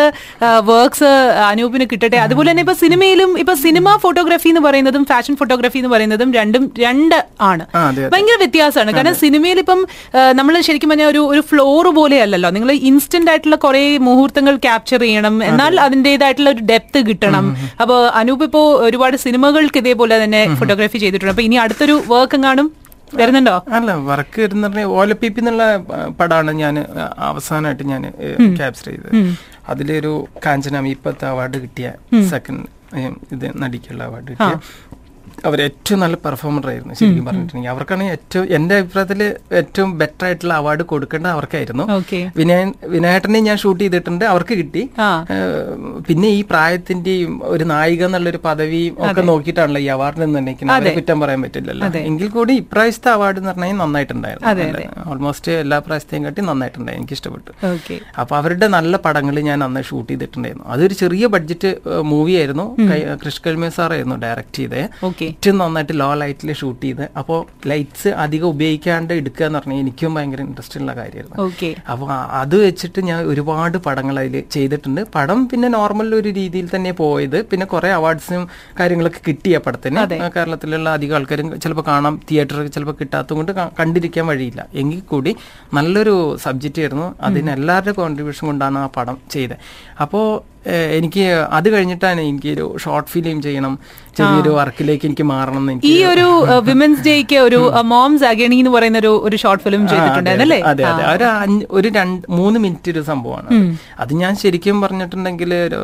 വർക്ക്സ് 0.70 1.10
അനൂപിന് 1.50 1.86
കിട്ടട്ടെ. 1.92 2.18
അതുപോലെ 2.26 2.48
തന്നെ 2.52 2.64
ഇപ്പൊ 2.66 2.76
സിനിമയിലും 2.84 3.32
ഇപ്പൊ 3.44 3.54
സിനിമ 3.66 3.96
ഫോട്ടോഗ്രാഫി 4.04 4.50
എന്ന് 4.54 4.64
പറയുന്നതും 4.68 5.06
ഫാഷൻ 5.12 5.36
ഫോട്ടോഗ്രാഫി 5.42 5.80
എന്ന് 5.82 5.92
പറയുന്നതും 5.96 6.30
രണ്ടും 6.40 6.66
രണ്ട് 6.86 7.18
ആണ്. 7.50 7.66
ഭയങ്കര 8.14 8.38
വ്യത്യാസമാണ്. 8.44 8.94
കാരണം 8.98 9.18
സിനിമയിൽ 9.24 9.60
ഇപ്പം 9.64 9.82
നമ്മൾ 10.42 10.54
ശരിക്കും 10.70 10.92
പറഞ്ഞാൽ 10.94 11.12
ഒരു 11.14 11.24
ഒരു 11.34 11.44
ഫ്ലോർ 11.52 11.88
പോലെ 12.00 12.20
അല്ലല്ലോ 12.26 12.52
നിങ്ങൾ 12.58 12.72
ഇൻസ്റ്റന്റ് 12.92 13.32
ആയിട്ടുള്ള 13.34 13.60
കുറെ 13.66 13.84
മുഹൂർത്തങ്ങൾ 14.10 14.56
ക്യാപ്ചർ 14.68 14.93
ചെയ്യണം. 15.02 15.36
എന്നാൽ 15.50 15.74
അതിന്റെതായിട്ടുള്ള 15.86 16.52
ഒരു 16.56 16.64
ഡെപ്ത് 16.72 17.00
കിട്ടണം. 17.10 17.46
അപ്പോൾ 17.82 18.00
അനൂപ് 18.22 18.46
ഇപ്പോ 18.48 18.62
ഒരുപാട് 18.88 19.18
സിനിമകൾക്ക് 19.26 19.82
ഇതേപോലെ 19.84 20.18
തന്നെ 20.24 20.42
ഫോട്ടോഗ്രാഫി 20.60 21.02
ചെയ്തിട്ടുണ്ട്. 21.04 21.34
അപ്പൊ 21.34 21.46
ഇനി 21.48 21.60
അടുത്തൊരു 21.66 21.98
വർക്ക് 22.14 22.40
കാണും 22.46 22.70
വരുന്നുണ്ടോ? 23.20 23.56
അല്ല 23.78 23.92
വർക്ക് 24.10 24.40
വരുന്ന 24.44 24.84
ഓലപ്പിപ്പി 25.00 25.42
എന്നുള്ള 25.42 25.64
പടമാണ് 26.20 26.52
ഞാൻ 26.62 26.76
അവസാനമായിട്ട് 27.30 27.84
ഞാൻ 27.92 28.04
ക്യാപ്ചർ 28.60 28.88
ചെയ്തത്. 28.92 29.12
അതിലൊരു 29.72 30.14
കാഞ്ചനാമി 30.46 30.90
ഇപ്പത്തെ 30.98 31.26
അവാർഡ് 31.34 31.60
കിട്ടിയ 31.66 31.90
സെക്കൻഡ് 32.32 32.66
ഇത് 33.36 33.46
നടിക്കുള്ള 33.64 34.02
അവാർഡ് 34.10 34.32
കിട്ടിയ 34.32 34.58
അവർ 35.48 35.60
ഏറ്റവും 35.68 36.00
നല്ല 36.04 36.16
പെർഫോമർ 36.26 36.66
ആയിരുന്നു 36.72 36.94
ശരിക്കും 37.00 37.26
പറഞ്ഞിട്ടുണ്ടെങ്കിൽ. 37.28 37.72
അവർക്കാണ് 37.74 38.04
ഏറ്റവും 38.16 38.46
എന്റെ 38.58 38.76
അഭിപ്രായത്തിൽ 38.82 39.22
ഏറ്റവും 39.62 39.90
ബെറ്റർ 40.02 40.26
ആയിട്ടുള്ള 40.28 40.54
അവാർഡ് 40.62 40.84
കൊടുക്കേണ്ടത് 40.92 41.32
അവർക്കായിരുന്നു. 41.36 41.86
വിനയൻ 42.40 42.70
വിനായട്ടനെ 42.94 43.42
ഞാൻ 43.48 43.58
ഷൂട്ട് 43.64 43.82
ചെയ്തിട്ടുണ്ട് 43.84 44.26
അവർക്ക് 44.34 44.58
കിട്ടി. 44.62 44.84
പിന്നെ 46.10 46.30
ഈ 46.38 46.42
പ്രായത്തിന്റെയും 46.52 47.34
ഒരു 47.54 47.66
നായിക 47.74 48.06
എന്നുള്ളൊരു 48.10 48.42
പദവിയും 48.48 48.96
ഒക്കെ 49.08 49.24
നോക്കിയിട്ടാണല്ലോ 49.32 49.82
ഈ 49.86 49.90
അവാർഡ് 49.96 50.22
നിന്ന് 50.24 50.70
അവരെ 50.78 50.94
കുറ്റം 51.00 51.20
പറയാൻ 51.24 51.42
പറ്റില്ലല്ലോ. 51.48 51.90
എങ്കിൽ 52.10 52.30
കൂടി 52.38 52.56
ഇപ്രാവശ്യത്തെ 52.64 53.12
അവാർഡ് 53.16 53.40
എന്ന് 53.42 53.52
പറഞ്ഞാൽ 53.52 53.78
നന്നായിട്ടുണ്ടായിരുന്നു. 53.84 54.88
ഓൾമോസ്റ്റ് 55.12 55.52
എല്ലാ 55.64 55.80
പ്രാവശ്യത്തെയും 55.88 56.26
കാട്ടി 56.28 56.42
നന്നായിട്ടുണ്ടായി 56.52 56.98
എനിക്ക് 57.02 57.18
ഇഷ്ടപ്പെട്ടു 57.20 57.52
അപ്പൊ 58.22 58.34
അവരുടെ 58.42 58.68
നല്ല 58.78 58.94
പടങ്ങൾ 59.06 59.36
ഞാൻ 59.50 59.60
അന്ന് 59.68 59.84
ഷൂട്ട് 59.90 60.10
ചെയ്തിട്ടുണ്ടായിരുന്നു. 60.14 60.68
അതൊരു 60.74 60.96
ചെറിയ 61.04 61.26
ബഡ്ജറ്റ് 61.36 61.72
മൂവിയായിരുന്നു 62.14 62.42
ആയിരുന്നു. 62.44 63.18
കൃഷ് 63.24 63.42
കൽമേ 63.48 63.70
സാറായിരുന്നു 63.78 64.18
ഡയറക്ട് 64.26 64.90
ഓക്കെ. 65.10 65.28
ഏറ്റവും 65.34 65.58
നന്നായിട്ട് 65.62 65.94
ലോ 66.02 66.08
ലൈറ്റിൽ 66.22 66.50
ഷൂട്ട് 66.62 66.82
ചെയ്ത് 66.86 67.04
അപ്പോൾ 67.20 67.40
ലൈറ്റ്സ് 67.72 68.10
അധികം 68.24 68.48
ഉപയോഗിക്കാണ്ട് 68.56 69.14
എടുക്കുക 69.20 69.46
എന്ന് 69.48 69.60
പറഞ്ഞാൽ 69.60 69.80
എനിക്കും 69.84 70.14
ഭയങ്കര 70.16 70.42
ഇൻട്രസ്റ്റ് 70.48 70.80
ഉള്ള 70.82 70.92
കാര്യമായിരുന്നു. 71.00 71.38
ഓക്കെ. 71.46 71.70
അപ്പോൾ 71.92 72.10
അത് 72.42 72.56
വെച്ചിട്ട് 72.66 73.00
ഞാൻ 73.10 73.20
ഒരുപാട് 73.32 73.78
പടങ്ങൾ 73.88 74.16
അതിൽ 74.24 74.36
ചെയ്തിട്ടുണ്ട്. 74.56 75.02
പടം 75.16 75.40
പിന്നെ 75.52 75.70
നോർമൽ 75.78 76.10
ഒരു 76.20 76.30
രീതിയിൽ 76.40 76.68
തന്നെ 76.76 76.92
പോയത്. 77.02 77.38
പിന്നെ 77.52 77.68
കുറെ 77.74 77.92
അവാർഡ്സും 78.00 78.46
കാര്യങ്ങളൊക്കെ 78.80 79.22
കിട്ടിയ 79.28 79.58
പടത്തിന്. 79.66 80.04
കേരളത്തിലുള്ള 80.38 80.90
അധികം 81.00 81.18
ആൾക്കാരും 81.20 81.50
ചിലപ്പോൾ 81.66 81.88
കാണാം 81.92 82.16
തിയേറ്ററിൽ 82.30 82.72
ചിലപ്പോൾ 82.78 82.98
കിട്ടാത്തത് 83.02 83.36
കൊണ്ട് 83.40 83.52
കണ്ടിരിക്കാൻ 83.82 84.28
വഴിയില്ല. 84.32 84.62
എങ്കിൽ 84.84 85.02
കൂടി 85.14 85.34
നല്ലൊരു 85.80 86.16
സബ്ജക്റ്റ് 86.46 86.82
ആയിരുന്നു. 86.84 87.10
അതിന് 87.30 87.52
എല്ലാവരുടെ 87.58 87.96
കോൺട്രിബ്യൂഷൻ 88.02 88.46
കൊണ്ടാണ് 88.52 88.80
ആ 88.86 88.88
പടം 88.98 89.18
ചെയ്തത്. 89.36 89.58
അപ്പോൾ 90.06 90.26
എനിക്ക് 90.98 91.26
അത് 91.58 91.68
കഴിഞ്ഞിട്ടാണ് 91.74 92.22
എനിക്ക് 92.30 92.50
ഒരു 92.56 92.66
ഷോർട്ട് 92.84 93.12
ഫിലിം 93.14 93.38
ചെയ്യണം. 93.46 93.74
ചെറിയൊരു 94.18 94.52
വർക്കിലേക്ക് 94.58 95.06
എനിക്ക് 95.10 95.26
മാറണം 95.32 95.64
എന്ന് 95.72 95.88
ഈ 95.92 95.96
ഒരു 96.10 96.26
വിമൻസ് 96.68 97.02
ഡേക്ക് 97.08 97.38
ഒരു 97.46 97.60
മോംസ് 97.92 98.26
അഗണി 98.32 98.58
എന്ന് 98.62 98.72
പറയുന്ന 98.76 98.98
ഒരു 99.04 99.12
ഒരു 99.28 99.38
ഷോർട്ട് 99.44 99.64
ഫിലിം 99.66 99.82
ചെയ്തിട്ടുണ്ടായിരുന്നല്ലേ 99.92 100.60
അതെ 100.72 100.84
അതെ 100.90 101.04
ഒരു 101.14 101.56
ഒരു 101.78 101.90
രണ്ട് 101.98 102.26
മൂന്ന് 102.40 102.58
മിനിറ്റ് 102.66 102.92
ഒരു 102.94 103.02
സംഭവമാണ് 103.10 103.50
അത്. 104.04 104.12
ഞാൻ 104.24 104.34
ശരിക്കും 104.44 104.78
പറഞ്ഞിട്ടുണ്ടെങ്കിൽ 104.84 105.54
ഒരു 105.68 105.80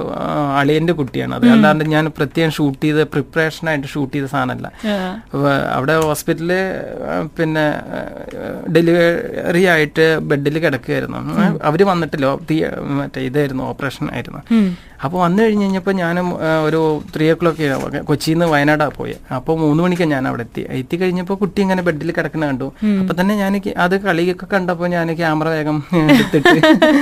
അളിയന്റെ 0.62 0.96
കുട്ടിയാണ് 1.00 1.34
അത്. 1.40 1.48
അല്ലാണ്ട് 1.56 1.84
ഞാൻ 1.96 2.06
പ്രത്യേകം 2.20 2.54
ഷൂട്ട് 2.58 2.82
ചെയ്ത് 2.86 3.02
പ്രിപ്പറേഷൻ 3.16 3.66
ആയിട്ട് 3.72 3.90
ഷൂട്ട് 3.94 4.14
ചെയ്ത 4.16 4.30
സാധനമല്ല. 4.36 4.68
അവിടെ 5.78 5.96
ഹോസ്പിറ്റലിൽ 6.10 6.54
പിന്നെ 7.40 7.66
ഡെലിവറി 8.78 9.66
ആയിട്ട് 9.74 10.08
ബെഡിൽ 10.30 10.58
കിടക്കുകയായിരുന്നു 10.66 11.18
അവർ 11.72 11.84
വന്നിട്ടില്ല 11.94 12.28
മറ്റേ 13.02 13.22
ഇതായിരുന്നു 13.30 13.66
ഓപ്പറേഷൻ 13.72 14.06
ആയിരുന്നു. 14.16 14.44
Mm. 14.70 14.78
അപ്പോൾ 15.00 15.20
വന്നു 15.24 15.40
കഴിഞ്ഞ് 15.44 15.66
കഴിഞ്ഞപ്പോൾ 15.66 15.94
ഞാനും 16.02 16.28
ഒരു 16.66 16.80
ത്രീ 17.16 17.26
ഓ 17.32 17.36
ക്ലോക്ക് 17.42 17.68
കൊച്ചിയിൽ 18.10 18.36
നിന്ന് 18.36 18.48
വയനാടാണ് 18.54 18.94
പോയത് 18.98 19.20
അപ്പോൾ 19.38 19.56
മൂന്ന് 19.62 19.82
മണിക്ക് 19.84 20.06
ഞാൻ 20.14 20.24
അവിടെ 20.28 20.44
എത്തി. 20.48 20.62
എത്തി 20.80 20.96
കഴിഞ്ഞപ്പോൾ 20.98 21.38
കുട്ടി 21.44 21.60
ഇങ്ങനെ 21.62 21.82
ബെഡിൽ 21.88 22.10
കിടക്കുന്ന 22.12 22.48
കണ്ടു. 22.48 22.68
അപ്പോൾ 23.02 23.16
തന്നെ 23.20 23.36
ഞാൻ 23.36 23.54
അത് 23.78 23.96
കളിയൊക്കെ 24.06 24.48
കണ്ടപ്പോൾ 24.54 24.90
ഞാൻ 24.96 25.10
ക്യാമറ 25.16 25.50
വേഗം 25.50 25.78
എടുത്തിട്ട് 26.06 26.56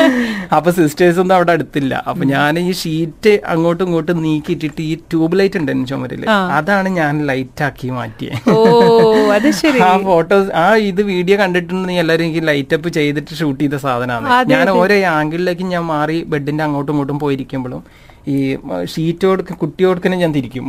അപ്പോൾ 0.57 0.71
സിസ്റ്റേഴ്സൊന്നും 0.71 1.35
അവിടെ 1.35 1.51
അടുത്തില്ല. 1.51 1.93
അപ്പോൾ 2.09 2.25
ഞാൻ 2.25 2.59
ഈ 2.59 2.67
ഷീറ്റ് 2.81 3.33
അങ്ങോട്ടും 3.53 3.85
ഇങ്ങോട്ടും 3.87 4.17
നീക്കിയിട്ടിട്ട് 4.23 4.81
ഈ 4.81 4.93
ട്യൂബ് 5.11 5.37
ലൈറ്റ് 5.39 5.59
ഉണ്ട് 5.61 5.71
എന്റെ 5.71 5.87
ചുമരിൽ 5.87 6.23
അതാണ് 6.57 6.89
ഞാൻ 6.99 7.13
ലൈറ്റ് 7.25 7.63
ആക്കി 7.63 7.89
മാറ്റിയത് 7.89 9.83
ആ 9.87 9.91
ഫോട്ടോസ് 10.03 10.49
ആ 10.55 10.67
ഇത് 10.89 11.01
വീഡിയോ 11.11 11.37
കണ്ടിട്ടുണ്ടെങ്കിൽ 11.37 12.03
എല്ലാവരും 12.03 12.25
എനിക്ക് 12.27 12.43
ലൈറ്റപ്പ് 12.47 12.89
ചെയ്തിട്ട് 12.97 13.33
ഷൂട്ട് 13.41 13.61
ചെയ്ത 13.63 13.77
സാധനമാണ് 13.85 14.51
ഞാൻ 14.53 14.69
ഓരോ 14.77 14.97
ആംഗിളിലേക്ക് 15.13 15.67
ഞാൻ 15.75 15.85
മാറി 15.85 16.17
ബെഡിന്റെ 16.27 16.63
അങ്ങോട്ടും 16.63 16.93
ഇങ്ങോട്ടും 16.93 17.19
പോയിരിക്കുമ്പോഴും 17.19 17.81
ഈ 18.27 18.57
ഷീറ്റ് 18.93 19.25
കൊടുക്ക 19.27 19.53
കുട്ടി 19.53 19.83
കൊടുക്കണേ 19.83 20.17
ഞാൻ 20.17 20.31
തിരിക്കും. 20.33 20.65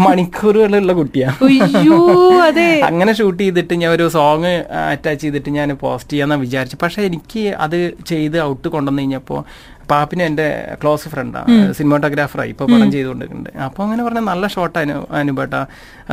മണിക്കൂറുകളുള്ള 0.00 0.92
കുട്ടിയാ. 0.92 1.28
അയ്യോ 1.46 1.98
അതെ. 2.40 2.80
അങ്ങനെ 2.80 3.12
ഷൂട്ട് 3.12 3.42
ചെയ്തിട്ട് 3.42 3.74
ഞാൻ 3.74 3.92
ഒരു 3.92 4.08
സോങ് 4.08 4.52
അറ്റാച്ച് 4.90 5.22
ചെയ്തിട്ട് 5.22 5.50
ഞാൻ 5.50 5.68
പോസ്റ്റ് 5.82 6.12
ചെയ്യാന്നാ 6.12 6.36
വിചാരിച്ചു. 6.36 6.78
പക്ഷെ 6.82 7.02
എനിക്ക് 7.02 7.44
അത് 7.64 7.78
ചെയ്ത് 8.06 8.38
ഔട്ട് 8.42 8.68
കൊണ്ടുവന്നു 8.68 9.02
കഴിഞ്ഞപ്പോ 9.02 9.44
പാപ്പിന് 9.90 10.22
എന്റെ 10.28 10.46
ക്ലോസ് 10.80 11.08
ഫ്രണ്ടാണ് 11.12 11.56
സിനിമാട്ടോഗ്രാഫറായി 11.78 12.50
ഇപ്പൊ 12.54 12.64
പടം 12.72 12.88
ചെയ്തുകൊണ്ടിരിക്കുന്നുണ്ട്. 12.94 13.52
അപ്പോൾ 13.66 13.82
അങ്ങനെ 13.86 14.02
പറഞ്ഞ 14.06 14.22
നല്ല 14.30 14.46
ഷോട്ട് 14.54 14.78
അനു 14.82 14.96
അനുഭവട്ടാ 15.20 15.60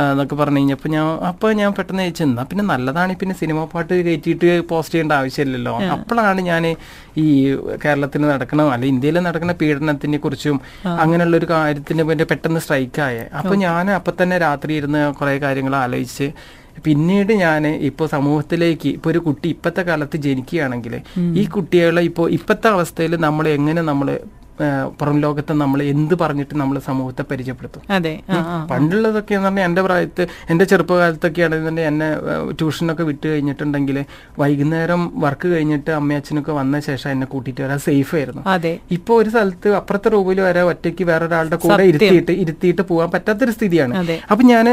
എന്നൊക്കെ 0.04 0.36
പറഞ്ഞു 0.40 0.60
കഴിഞ്ഞപ്പോ 0.60 0.88
ഞാൻ 0.94 1.06
അപ്പോൾ 1.30 1.52
ഞാൻ 1.60 1.70
പെട്ടെന്ന് 1.78 2.04
ചോദിച്ചു 2.06 2.44
പിന്നെ 2.50 2.64
നല്ലതാണ് 2.72 3.16
പിന്നെ 3.22 3.36
സിനിമ 3.42 3.64
പാട്ട് 3.74 3.92
കയറ്റിയിട്ട് 4.08 4.50
പോസ്റ്റ് 4.72 4.94
ചെയ്യേണ്ട 4.94 5.14
ആവശ്യമില്ലല്ലോ? 5.20 5.74
അപ്പോഴാണ് 5.96 6.40
ഞാൻ 6.50 6.64
ഈ 7.24 7.26
കേരളത്തിൽ 7.84 8.22
നടക്കണ 8.32 8.68
അല്ല 8.74 8.84
ഇന്ത്യയിൽ 8.92 9.18
നടക്കുന്ന 9.28 9.56
പീഡനത്തിനെ 9.62 10.20
കുറിച്ചും 10.26 10.58
അങ്ങനെയുള്ള 11.02 11.36
ഒരു 11.40 11.48
കാര്യത്തിന് 11.54 12.04
പെട്ടെന്ന് 12.32 12.62
സ്ട്രൈക്ക് 12.66 13.02
ആയേ. 13.08 13.24
അപ്പൊ 13.40 13.54
ഞാൻ 13.66 13.90
അപ്പൊ 13.98 14.12
തന്നെ 14.22 14.38
രാത്രി 14.46 14.74
ഇരുന്ന് 14.80 15.02
കുറെ 15.20 15.34
കാര്യങ്ങൾ 15.46 15.76
ആലോചിച്ച് 15.84 16.28
പിന്നീട് 16.84 17.32
ഞാൻ 17.36 17.62
ഇപ്പോൾ 17.82 18.06
സമൂഹത്തിലേക്ക് 18.08 18.88
ഇപ്പോൾ 18.88 19.10
ഒരു 19.10 19.18
കുട്ടി 19.18 19.48
ഇപ്പോഴത്തെ 19.48 19.82
കാലത്ത് 19.82 20.16
ജനിക്കുകയാണെങ്കിൽ 20.18 20.94
ഈ 21.34 21.44
കുട്ടികളെ 21.46 22.02
ഇപ്പോൾ 22.02 22.26
ഇപ്പോഴത്തെ 22.30 22.68
അവസ്ഥയിൽ 22.68 23.14
നമ്മൾ 23.16 23.46
എങ്ങനെ 23.48 23.82
നമ്മൾ 23.82 24.10
പുറം 24.98 25.16
ലോകത്ത് 25.24 25.52
നമ്മൾ 25.62 25.80
എന്ത് 25.92 26.14
പറഞ്ഞിട്ട് 26.22 26.54
നമ്മൾ 26.60 26.76
സമൂഹത്തെ 26.86 27.24
പരിചയപ്പെടുത്തും. 27.30 27.82
പണ്ടുള്ളതൊക്കെ 28.70 29.34
എന്ന് 29.34 29.48
പറഞ്ഞാൽ 29.48 29.64
എന്റെ 29.68 29.82
പ്രായത്ത് 29.82 30.22
എന്റെ 30.50 30.64
ചെറുപ്പകാലത്തൊക്കെ 30.70 31.42
ആണെന്നുണ്ടെങ്കിൽ 31.46 31.88
എന്നെ 31.92 32.08
ട്യൂഷനൊക്കെ 32.58 33.04
വിട്ട് 33.10 33.26
കഴിഞ്ഞിട്ടുണ്ടെങ്കിൽ 33.32 33.98
വൈകുന്നേരം 34.42 35.02
വർക്ക് 35.24 35.48
കഴിഞ്ഞിട്ട് 35.54 35.90
അമ്മയച്ഛനൊക്കെ 35.90 36.52
വന്ന 36.60 36.80
ശേഷം 36.88 37.10
എന്നെ 37.10 37.26
കൂട്ടിയിട്ട് 37.32 37.62
വരാൻ 37.66 37.80
സേഫ് 37.88 38.14
ആയിരുന്നു. 38.16 38.42
അതെ. 38.54 38.72
ഇപ്പൊ 38.96 39.14
ഒരു 39.22 39.30
സ്ഥലത്ത് 39.34 39.68
അപ്പുറത്തെ 39.80 40.08
റൂമിൽ 40.14 40.40
വരെ 40.46 40.62
ഒറ്റയ്ക്ക് 40.70 41.04
വേറൊരാളുടെ 41.10 41.58
കൂടെ 41.64 41.82
ഇരുത്തിയിട്ട് 41.90 42.32
ഇരുത്തിയിട്ട് 42.44 42.82
പോകാൻ 42.90 43.10
പറ്റാത്തൊരു 43.14 43.54
സ്ഥിതിയാണ്. 43.58 43.94
അപ്പൊ 44.32 44.42
ഞാൻ 44.52 44.66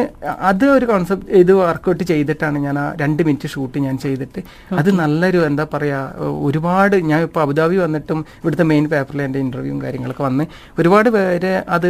അത് 0.52 0.66
ഒരു 0.76 0.86
കോൺസെപ്റ്റ് 0.92 1.30
ഇത് 1.44 1.54
വർക്കൗട്ട് 1.62 2.04
ചെയ്തിട്ടാണ് 2.14 2.58
ഞാൻ 2.68 2.78
ആ 2.84 2.86
രണ്ട് 3.02 3.24
മിനിറ്റ് 3.28 3.50
ഷൂട്ട് 3.54 3.78
ഞാൻ 3.88 3.98
ചെയ്തിട്ട്. 4.06 4.40
അത് 4.82 4.90
നല്ലൊരു 5.02 5.40
എന്താ 5.50 5.68
പറയാ 5.74 6.00
ഒരുപാട് 6.48 6.96
ഞാൻ 7.12 7.22
ഇപ്പൊ 7.28 7.42
അബുദാബി 7.46 7.78
വന്നിട്ടും 7.86 8.20
ഇവിടുത്തെ 8.42 8.66
മെയിൻ 8.72 8.86
പേപ്പറിൽ 8.94 9.22
എന്റെ 9.28 9.40
ഇന്റർവ്യൂവും 9.74 9.86
കാര്യങ്ങളൊക്കെ 9.86 10.24
വന്ന് 10.30 10.46
ഒരുപാട് 10.80 11.10
പേര് 11.16 11.54
അത് 11.76 11.90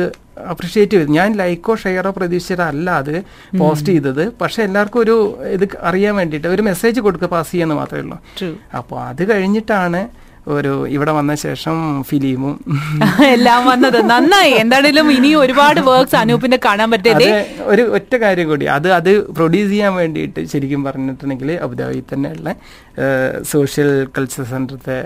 അപ്രീഷിയേറ്റ് 0.53 0.93
ചെയ്തു. 0.97 1.11
ഞാൻ 1.17 1.29
ലൈക്കോ 1.41 1.73
ഷെയറോ 1.83 2.11
പ്രതീക്ഷിച്ചിട്ടല്ല 2.17 2.89
അത് 3.01 3.15
പോസ്റ്റ് 3.61 3.91
ചെയ്തത്. 3.93 4.23
പക്ഷെ 4.41 4.59
എല്ലാവർക്കും 4.67 5.01
ഒരു 5.05 5.15
ഇത് 5.55 5.65
അറിയാൻ 5.89 6.13
വേണ്ടിയിട്ട് 6.19 6.49
ഒരു 6.55 6.61
മെസ്സേജ് 6.69 6.99
കൊടുക്കുക 7.05 7.29
പാസ് 7.35 7.51
ചെയ്യാന്ന് 7.53 7.75
മാത്രമേ 7.81 8.03
ഉള്ളൂ. 8.05 8.17
അപ്പോൾ 8.79 8.99
അത് 9.11 9.23
കഴിഞ്ഞിട്ടാണ് 9.31 10.01
ഒരു 10.55 10.71
ഇവിടെ 10.95 11.11
വന്ന 11.17 11.33
ശേഷം 11.43 11.75
ഫിലിമും. 12.09 12.55
എല്ലാം 13.35 13.61
വന്നത് 13.71 13.97
നന്നായി. 14.11 14.53
എന്താണേലും 14.63 15.07
ഇനി 15.11 15.29
ഒരുപാട് 15.43 15.79
വർക്ക്സ് 15.89 16.17
അനൂപിന്റെ 16.21 16.59
കാണാൻ 16.65 16.91
പറ്റില്ല? 16.91 17.27
ഒരു 17.73 17.83
ഒറ്റ 17.97 18.13
കാര്യം 18.23 18.47
കൂടി. 18.49 18.65
അത് 18.77 18.87
അത് 18.99 19.11
പ്രൊഡ്യൂസ് 19.37 19.71
ചെയ്യാൻ 19.73 19.93
വേണ്ടിയിട്ട് 19.99 20.41
ശരിക്കും 20.53 20.81
പറഞ്ഞിട്ടുണ്ടെങ്കിൽ 20.87 21.51
അബുദാബി 21.67 22.01
തന്നെയുള്ള 22.13 22.55
സോഷ്യൽ 23.51 23.89
കൾച്ചർ 24.15 24.43
സെന്ററത്തെ 24.49 24.97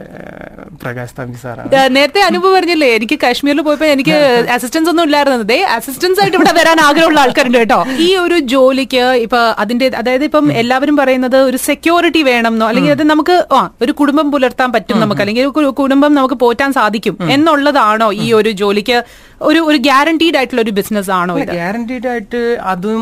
പ്രകാശ് 0.82 1.14
തമ്പി 1.20 1.38
സാറാണ് 1.44 1.84
നേരത്തെ 1.98 2.22
അനുഭവം 2.30 2.56
പറഞ്ഞില്ലേ 2.58 2.90
എനിക്ക് 2.96 3.18
കാശ്മീരിൽ 3.24 3.62
പോയപ്പോ 3.68 3.88
എനിക്ക് 3.96 4.16
അസിസ്റ്റൻസ് 4.56 4.90
ഒന്നും 4.94 5.06
ഇല്ലായിരുന്നു. 5.08 5.48
ദേ 5.54 5.60
അസിസ്റ്റൻസ് 5.78 6.20
ആയിട്ട് 6.22 6.38
ഇവിടെ 6.40 6.54
വരാൻ 6.60 6.82
ആഗ്രഹമുള്ള 6.88 7.22
ആൾക്കാരുണ്ട് 7.26 7.60
കേട്ടോ. 7.62 7.80
ഈ 8.08 8.10
ഒരു 8.26 8.40
ജോലിക്ക് 8.54 9.06
ഇപ്പൊ 9.26 9.40
അതിന്റെ 9.66 9.88
അതായത് 10.02 10.26
ഇപ്പം 10.30 10.52
എല്ലാവരും 10.64 10.98
പറയുന്നത് 11.02 11.38
ഒരു 11.50 11.58
സെക്യൂരിറ്റി 11.70 12.24
വേണം 12.32 12.54
എന്നോ 12.54 12.68
അല്ലെങ്കിൽ 12.72 12.94
അത് 12.98 13.06
നമുക്ക് 13.14 13.38
ആ 13.60 13.62
ഒരു 13.86 13.92
കുടുംബം 14.02 14.28
പുലർത്താൻ 14.36 14.72
പറ്റും 14.78 15.00
നമുക്ക് 15.06 15.24
അല്ലെങ്കിൽ 15.28 15.48
ഒരു 15.62 15.70
കുടുംബം 15.78 16.12
നമുക്ക് 16.14 16.36
പോറ്റാൻ 16.36 16.70
സാധിക്കും 16.74 17.16
എന്നുള്ളതാണോ 17.30 18.08
ഈ 18.18 18.28
ഒരു 18.34 18.52
ജോലിക്ക് 18.52 18.98
ഒരു 19.42 19.60
ഒരു 19.70 19.78
ഗ്യാരണ്ടീഡ് 19.78 20.38
ആയിട്ടുള്ള 20.38 20.62
ഒരു 20.62 20.72
ബിസിനസ് 20.78 21.12
ആണോ 21.18 21.34
ഗ്യാരണ്ടീഡ് 21.50 22.08
ആയിട്ട് 22.12 22.40
അതും 22.72 23.02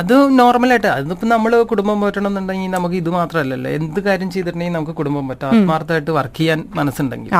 അത് 0.00 0.14
നോർമൽ 0.38 0.70
ആയിട്ട് 0.74 0.88
അതിപ്പോ 0.88 1.26
നമ്മൾ 1.34 1.52
കുടുംബം 1.72 1.98
പറ്റണം 2.04 2.28
എന്നുണ്ടെങ്കിൽ 2.30 2.70
നമുക്ക് 2.76 2.94
ഇത് 2.94 3.10
മാത്രമല്ലല്ലോ. 3.10 3.70
എന്ത് 3.78 4.00
കാര്യം 4.06 4.30
ചെയ്തിട്ടുണ്ടെങ്കിൽ 4.30 4.76
നമുക്ക് 4.76 4.94
കുടുംബം 5.00 5.24
പറ്റാം. 5.28 5.50
ആത്മാർത്ഥമായിട്ട് 5.56 6.12
വർക്ക് 6.18 6.38
ചെയ്യാൻ 6.38 6.64
മനസ്സുണ്ടെങ്കിൽ. 6.78 7.32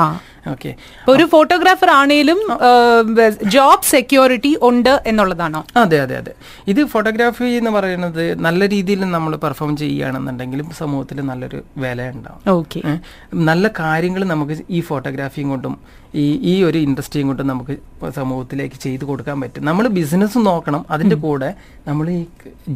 ഓക്കെ 0.53 0.71
ഒരു 1.09 1.25
ഫോട്ടോഗ്രാഫർ 1.35 1.91
ആണേലും 1.91 2.41
ജോബ് 3.55 3.89
സെക്യൂരിറ്റി 3.95 4.53
ഉണ്ട് 4.69 4.93
എന്നുള്ളതാണോ? 5.07 5.63
അതെ 5.77 6.01
അതെ 6.01 6.17
അതെ. 6.17 6.35
ഇത് 6.69 6.81
ഫോട്ടോഗ്രാഫി 6.85 7.51
എന്ന് 7.61 7.71
പറയുന്നത് 7.71 8.25
നല്ല 8.47 8.69
രീതിയിൽ 8.69 9.01
നമ്മൾ 9.17 9.37
പെർഫോം 9.37 9.77
ചെയ്യുകയാണെന്നുണ്ടെങ്കിലും 9.77 10.69
സമൂഹത്തിൽ 10.81 11.21
നല്ലൊരു 11.31 11.61
വില 11.85 12.09
ഉണ്ടാവും 12.11 12.43
ഓക്കെ 12.59 12.81
നല്ല 13.51 13.69
കാര്യങ്ങൾ 13.81 14.25
നമുക്ക് 14.25 14.57
ഈ 14.71 14.81
ഫോട്ടോഗ്രാഫിയും 14.81 15.49
കൊണ്ടും 15.49 15.75
ഈ 16.15 16.27
ഈ 16.51 16.63
ഒരു 16.63 16.79
ഇൻഡസ്ട്രിയും 16.79 17.27
കൊണ്ട് 17.27 17.43
നമുക്ക് 17.43 17.75
സമൂഹത്തിലേക്ക് 18.19 18.77
ചെയ്തു 18.85 19.05
കൊടുക്കാൻ 19.05 19.41
പറ്റും. 19.41 19.65
നമ്മൾ 19.65 19.85
ബിസിനസ് 19.97 20.39
നോക്കണം. 20.39 20.85
അതിന്റെ 20.95 21.17
കൂടെ 21.25 21.55
നമ്മൾ 21.89 22.11
ഈ 22.11 22.21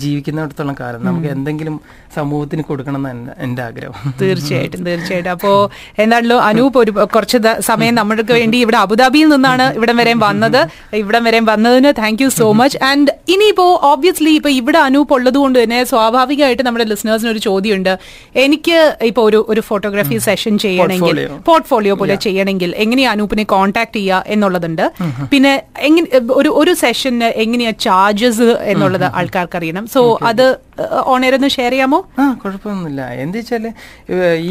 ജീവിക്കുന്നിടത്തോളം 0.02 0.76
കാലം 0.80 1.04
നമുക്ക് 1.04 1.26
എന്തെങ്കിലും 1.26 1.80
സമൂഹത്തിന് 2.16 2.62
കൊടുക്കണം 2.68 3.08
എന്നാണ് 3.10 3.34
എന്റെ 3.44 3.62
ആഗ്രഹം. 3.62 3.94
തീർച്ചയായിട്ടും 4.20 4.84
തീർച്ചയായിട്ടും. 4.88 5.30
അപ്പോൾ 5.30 5.56
എന്താണല്ലോ 6.02 6.38
അനൂപ് 6.48 6.78
ഒരു 6.82 6.92
കുറച്ച് 7.14 7.38
സമയം 7.70 7.94
നമ്മൾക്ക് 8.00 8.32
വേണ്ടി 8.40 8.58
ഇവിടെ 8.64 8.78
അബുദാബിയിൽ 8.84 9.28
നിന്നാണ് 9.34 9.66
ഇവിടം 9.78 9.96
വരെ 10.02 10.14
വന്നത്. 10.24 10.60
ഇവിടം 11.02 11.24
വരെ 11.28 11.40
വന്നതിന് 11.52 11.92
thank 12.00 12.22
you 12.24 12.28
so 12.40 12.48
much 12.60 12.78
and 12.90 13.12
ഇനിയിപ്പോ 13.36 13.66
ഓബ്വിയസ്ലി 13.92 14.34
ഇപ്പൊ 14.40 14.52
ഇവിടെ 14.60 14.78
അനൂപ് 14.78 15.14
ഉള്ളത് 15.18 15.38
കൊണ്ട് 15.42 15.58
തന്നെ 15.62 15.80
സ്വാഭാവികമായിട്ട് 15.92 16.62
നമ്മുടെ 16.68 16.88
ലിസണേഴ്സിന് 16.92 17.30
ഒരു 17.34 17.42
ചോദ്യമുണ്ട്. 17.48 17.94
എനിക്ക് 18.44 18.78
ഇപ്പോൾ 19.10 19.22
ഒരു 19.30 19.40
ഒരു 19.54 19.60
ഫോട്ടോഗ്രാഫി 19.70 20.18
സെഷൻ 20.28 20.58
ചെയ്യണമെങ്കിൽ 20.66 21.20
പോർട്ട്ഫോളിയോ 21.50 21.96
പോലെ 22.02 22.16
ചെയ്യണമെങ്കിൽ 22.28 22.74
എങ്ങനെയാ 22.86 23.10
അനൂപിനെ 23.22 23.44
കോൺടാക്ട് 23.54 23.96
ചെയ്യുക 23.98 24.30
എന്നുള്ളതുണ്ട്. 24.34 24.84
പിന്നെ 25.32 25.52
എങ്ങനെ 25.88 26.06
ഒരു 26.40 26.50
ഒരു 26.60 26.72
സെഷന് 26.82 27.28
എങ്ങനെയാ 27.44 27.72
ചാർജസ് 27.86 28.48
എന്നുള്ളത് 28.72 29.06
ആൾക്കാർക്ക് 29.18 29.56
അറിയണം 29.60 29.84
സോ 29.94 30.02
അത് 30.30 30.46
ഒന്ന് 31.14 31.48
ഷെയർ 31.56 31.72
ചെയ്യാമോ? 31.74 31.98
ആ 32.22 32.24
കുഴപ്പമൊന്നുമില്ല. 32.42 33.02
എന്താ 33.24 33.38
വെച്ചാൽ 33.40 33.66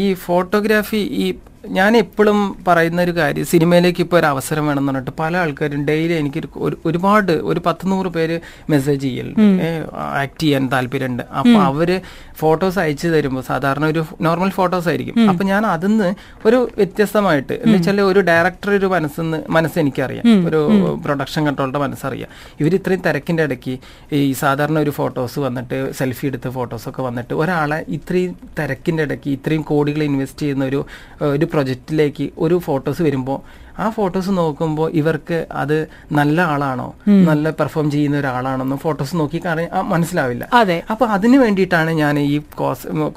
ഈ 0.02 0.04
ഫോട്ടോഗ്രാഫി 0.26 1.02
ഈ 1.24 1.26
ഞാൻ 1.64 1.96
എപ്പോഴും 1.96 2.56
പറയുന്ന 2.68 3.02
ഒരു 3.02 3.16
കാര്യം 3.16 3.46
സിനിമയിലേക്ക് 3.46 4.00
ഇപ്പോൾ 4.00 4.16
ഒരു 4.16 4.26
അവസരം 4.26 4.66
വേണം 4.66 4.80
എന്ന് 4.80 4.92
പറഞ്ഞിട്ട് 4.92 5.10
പല 5.18 5.36
ആൾക്കാരും 5.36 5.84
ഡെയിലി 5.84 6.12
എനിക്ക് 6.12 6.38
ഒരു- 6.38 6.50
ഒരു- 6.56 6.78
ഒരുപാട് 6.86 7.32
ഒരു 7.32 7.62
പത്ത് 7.66 7.90
നൂറ് 7.90 8.06
പേര് 8.06 8.40
മെസ്സേജ് 8.70 9.02
ചെയ്യലുണ്ട് 9.02 9.84
ആക്ട് 9.94 10.40
ചെയ്യാൻ 10.40 10.72
താല്പര്യമുണ്ട് 10.72 11.22
അപ്പൊ 11.38 11.60
അവർ 11.60 12.00
ഫോട്ടോസ് 12.36 12.78
അയച്ചു 12.78 13.08
തരുമ്പോൾ 13.08 13.40
സാധാരണ 13.40 13.84
ഒരു 13.86 14.04
നോർമൽ 14.20 14.50
ഫോട്ടോസ് 14.50 14.88
ആയിരിക്കും. 14.88 15.28
അപ്പൊ 15.30 15.44
ഞാൻ 15.44 15.66
അതിന്ന് 15.66 16.14
ഒരു 16.46 16.70
വ്യത്യസ്തമായിട്ട് 16.76 17.52
എന്ന് 17.52 17.78
വെച്ചാൽ 17.78 18.00
ഒരു 18.00 18.20
ഡയറക്ടർ 18.20 18.70
ഒരു 18.70 18.86
മനസ്സെന്ന് 18.86 19.42
മനസ്സ് 19.50 19.78
എനിക്കറിയാം. 19.78 20.46
ഒരു 20.46 20.60
പ്രൊഡക്ഷൻ 21.04 21.46
കൺട്രോളുടെ 21.46 21.78
മനസ്സറിയാം. 21.78 22.28
ഇവർ 22.60 22.74
ഇത്രയും 22.74 23.00
തിരക്കിന്റെ 23.00 23.42
ഇടയ്ക്ക് 23.42 23.78
ഈ 24.12 24.32
സാധാരണ 24.32 24.78
ഒരു 24.78 24.90
ഫോട്ടോസ് 24.90 25.38
വന്നിട്ട് 25.38 25.92
സെൽഫി 25.92 26.26
എടുത്ത 26.26 26.48
ഫോട്ടോസ് 26.48 26.88
ഒക്കെ 26.88 27.02
വന്നിട്ട് 27.02 27.34
ഒരാളെ 27.34 27.84
ഇത്രയും 27.88 28.36
തിരക്കിന്റെ 28.58 29.02
ഇടയ്ക്ക് 29.02 29.30
ഇത്രയും 29.30 29.62
കോടികൾ 29.62 30.02
ഇൻവെസ്റ്റ് 30.02 30.42
ചെയ്യുന്ന 30.42 30.64
ഒരു 30.64 30.86
ഒരു 31.20 31.46
പ്രൊജക്റ്റിലേക്ക് 31.52 32.26
ഒരു 32.44 32.56
ഫോട്ടോസ് 32.66 33.02
വരുമ്പോൾ 33.08 33.38
ആ 33.82 33.84
ഫോട്ടോസ് 33.96 34.30
നോക്കുമ്പോൾ 34.38 34.88
ഇവർക്ക് 35.00 35.36
അത് 35.60 35.74
നല്ല 36.18 36.38
ആളാണോ? 36.54 36.88
നല്ല 37.28 37.50
പെർഫോം 37.60 37.86
ചെയ്യുന്ന 37.94 38.16
ഒരാളാണോന്ന് 38.22 38.76
ഫോട്ടോസ് 38.82 39.14
നോക്കി 39.20 39.38
കാണാൻ 39.44 39.68
മനസ്സിലാവില്ല. 39.92 40.44
അതെ. 40.60 40.76
അപ്പൊ 40.92 41.04
അതിന് 41.16 41.38
വേണ്ടിയിട്ടാണ് 41.44 41.92
ഞാൻ 42.00 42.18
ഈ 42.24 42.36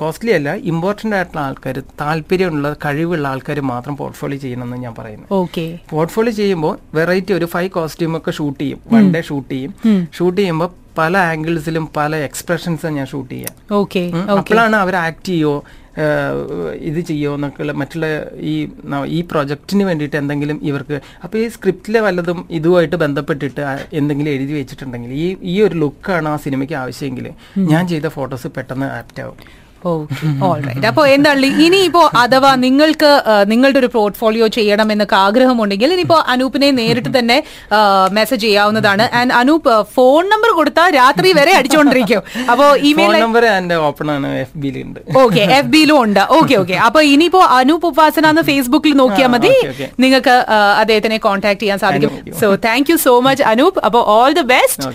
കോസ്റ്റ്ലി 0.03 0.33
അല്ല 0.37 0.53
ഇമ്പോർട്ടന്റ് 0.73 1.15
ആയിട്ടുള്ള 1.17 1.41
ആൾക്കാർ 1.47 1.79
താല്പര്യമുള്ള 2.03 2.71
കഴിവുള്ള 2.85 3.27
ആൾക്കാർ 3.33 3.59
മാത്രം 3.73 3.95
പോർട്ട്ഫോളിയോ 4.01 4.41
ചെയ്യണമെന്ന് 4.45 4.79
ഞാൻ 4.85 4.95
പറയുന്നത് 5.01 5.33
ഓക്കെ. 5.41 5.65
പോർട്ട്ഫോളിയോ 5.93 6.35
ചെയ്യുമ്പോൾ 6.41 6.73
വെറൈറ്റി 6.99 7.35
ഒരു 7.39 7.49
ഫൈവ് 7.55 7.71
കോസ്റ്റ്യൂം 7.77 8.17
ഒക്കെ 8.21 8.33
ഷൂട്ട് 8.39 8.59
ചെയ്യും. 8.63 8.81
വൺ 8.95 9.11
ഡേ 9.15 9.23
ഷൂട്ട് 9.31 9.51
ചെയ്യും. 9.55 9.73
ഷൂട്ട് 10.19 10.39
ചെയ്യുമ്പോൾ 10.41 10.71
പല 10.97 11.15
ആംഗിൾസിലും 11.31 11.85
പല 11.97 12.15
എക്സ്പ്രഷൻസ് 12.27 12.93
ഞാൻ 12.97 13.07
ഷൂട്ട് 13.13 13.31
ചെയ്യാം. 13.33 13.55
അപ്പോഴാണ് 14.39 14.77
അവർ 14.83 14.95
ആക്ട് 15.07 15.27
ചെയ്യോ 15.31 15.55
ഇത് 16.89 16.99
ചെയ്യോ 17.09 17.31
എന്നൊക്കെയുള്ള 17.37 17.73
മറ്റുള്ള 17.81 18.07
ഈ 18.53 18.53
ഈ 19.17 19.19
പ്രൊജക്റ്റിന് 19.31 19.83
വേണ്ടിയിട്ട് 19.89 20.17
എന്തെങ്കിലും 20.21 20.57
ഇവർക്ക് 20.69 20.97
അപ്പോൾ 21.23 21.37
ഈ 21.43 21.45
സ്ക്രിപ്റ്റിലെ 21.55 21.99
വല്ലതും 22.07 22.39
ഇതുമായിട്ട് 22.57 22.97
ബന്ധപ്പെട്ടിട്ട് 23.03 23.61
എന്തെങ്കിലും 23.99 24.31
എഴുതി 24.35 24.53
വെച്ചിട്ടുണ്ടെങ്കിൽ 24.59 25.13
ഈ 25.25 25.27
ഈ 25.53 25.55
ഒരു 25.67 25.77
ലുക്കാണ് 25.83 26.29
ആ 26.33 26.35
സിനിമയ്ക്ക് 26.45 26.75
ആവശ്യമെങ്കിൽ 26.83 27.27
ഞാൻ 27.73 27.85
ചെയ്ത 27.93 28.09
ഫോട്ടോസ് 28.17 28.49
പെട്ടെന്ന് 28.57 28.89
ആപ്റ്റ് 28.97 29.23
ആവും. 29.25 29.37
ഓൾറൈറ്റ് 30.47 30.87
അപ്പൊ 30.91 31.03
എന്താണ് 31.15 31.49
ഇനിയിപ്പോ 31.65 32.03
അഥവാ 32.23 32.51
നിങ്ങൾക്ക് 32.65 33.11
നിങ്ങളുടെ 33.51 33.79
ഒരു 33.83 33.89
പോർട്ട്ഫോളിയോ 33.95 34.47
ചെയ്യണം 34.57 34.87
എന്നൊക്കെ 34.95 35.17
ആഗ്രഹമുണ്ടെങ്കിൽ 35.25 35.93
ഇനിയിപ്പോ 35.95 36.19
അനൂപിനെ 36.33 36.69
നേരിട്ട് 36.79 37.11
തന്നെ 37.17 37.37
മെസ്സേജ് 38.17 38.43
ചെയ്യാവുന്നതാണ്. 38.47 39.05
ആൻഡ് 39.19 39.33
അനൂപ് 39.41 39.69
ഫോൺ 39.95 40.23
നമ്പർ 40.33 40.51
കൊടുത്താൽ 40.59 40.89
രാത്രി 40.99 41.31
വരെ 41.39 41.53
അടിച്ചുകൊണ്ടിരിക്കും 41.59 42.21
അപ്പോ 42.51 42.67
ഇമെയിൽ 42.91 43.17
നമ്പർ 43.25 43.45
ഓപ്പൺ 43.89 44.09
ആണ് 44.15 44.29
എഫ് 44.43 44.57
ബിയിലുണ്ട് 44.63 44.99
ഓക്കെ 45.23 45.43
എഫ് 45.59 45.71
ബിയിലും 45.75 45.97
ഉണ്ട്. 46.05 46.21
ഓക്കെ 46.39 46.55
ഓക്കെ 46.61 46.77
അപ്പൊ 46.87 47.01
ഇനിയിപ്പോ 47.13 47.43
അനൂപ് 47.59 47.87
ഉപാസന 47.91 48.29
എന്ന് 48.33 48.43
ഫേസ്ബുക്കിൽ 48.51 48.95
നോക്കിയാൽ 49.01 49.29
മതി. 49.35 49.53
നിങ്ങൾക്ക് 50.03 50.35
അദ്ദേഹത്തിനെ 50.81 51.17
കോൺടാക്ട് 51.27 51.61
ചെയ്യാൻ 51.63 51.79
സാധിക്കും. 51.83 52.11
So 52.41 52.47
thank 52.67 52.89
you 52.91 52.97
so 53.07 53.13
much 53.27 53.43
Anoop. 53.51 53.79
അപ്പൊ 53.87 53.99
ഓൾ 54.15 54.31
ദി 54.39 54.45
ബെസ്റ്റ്. 54.55 54.87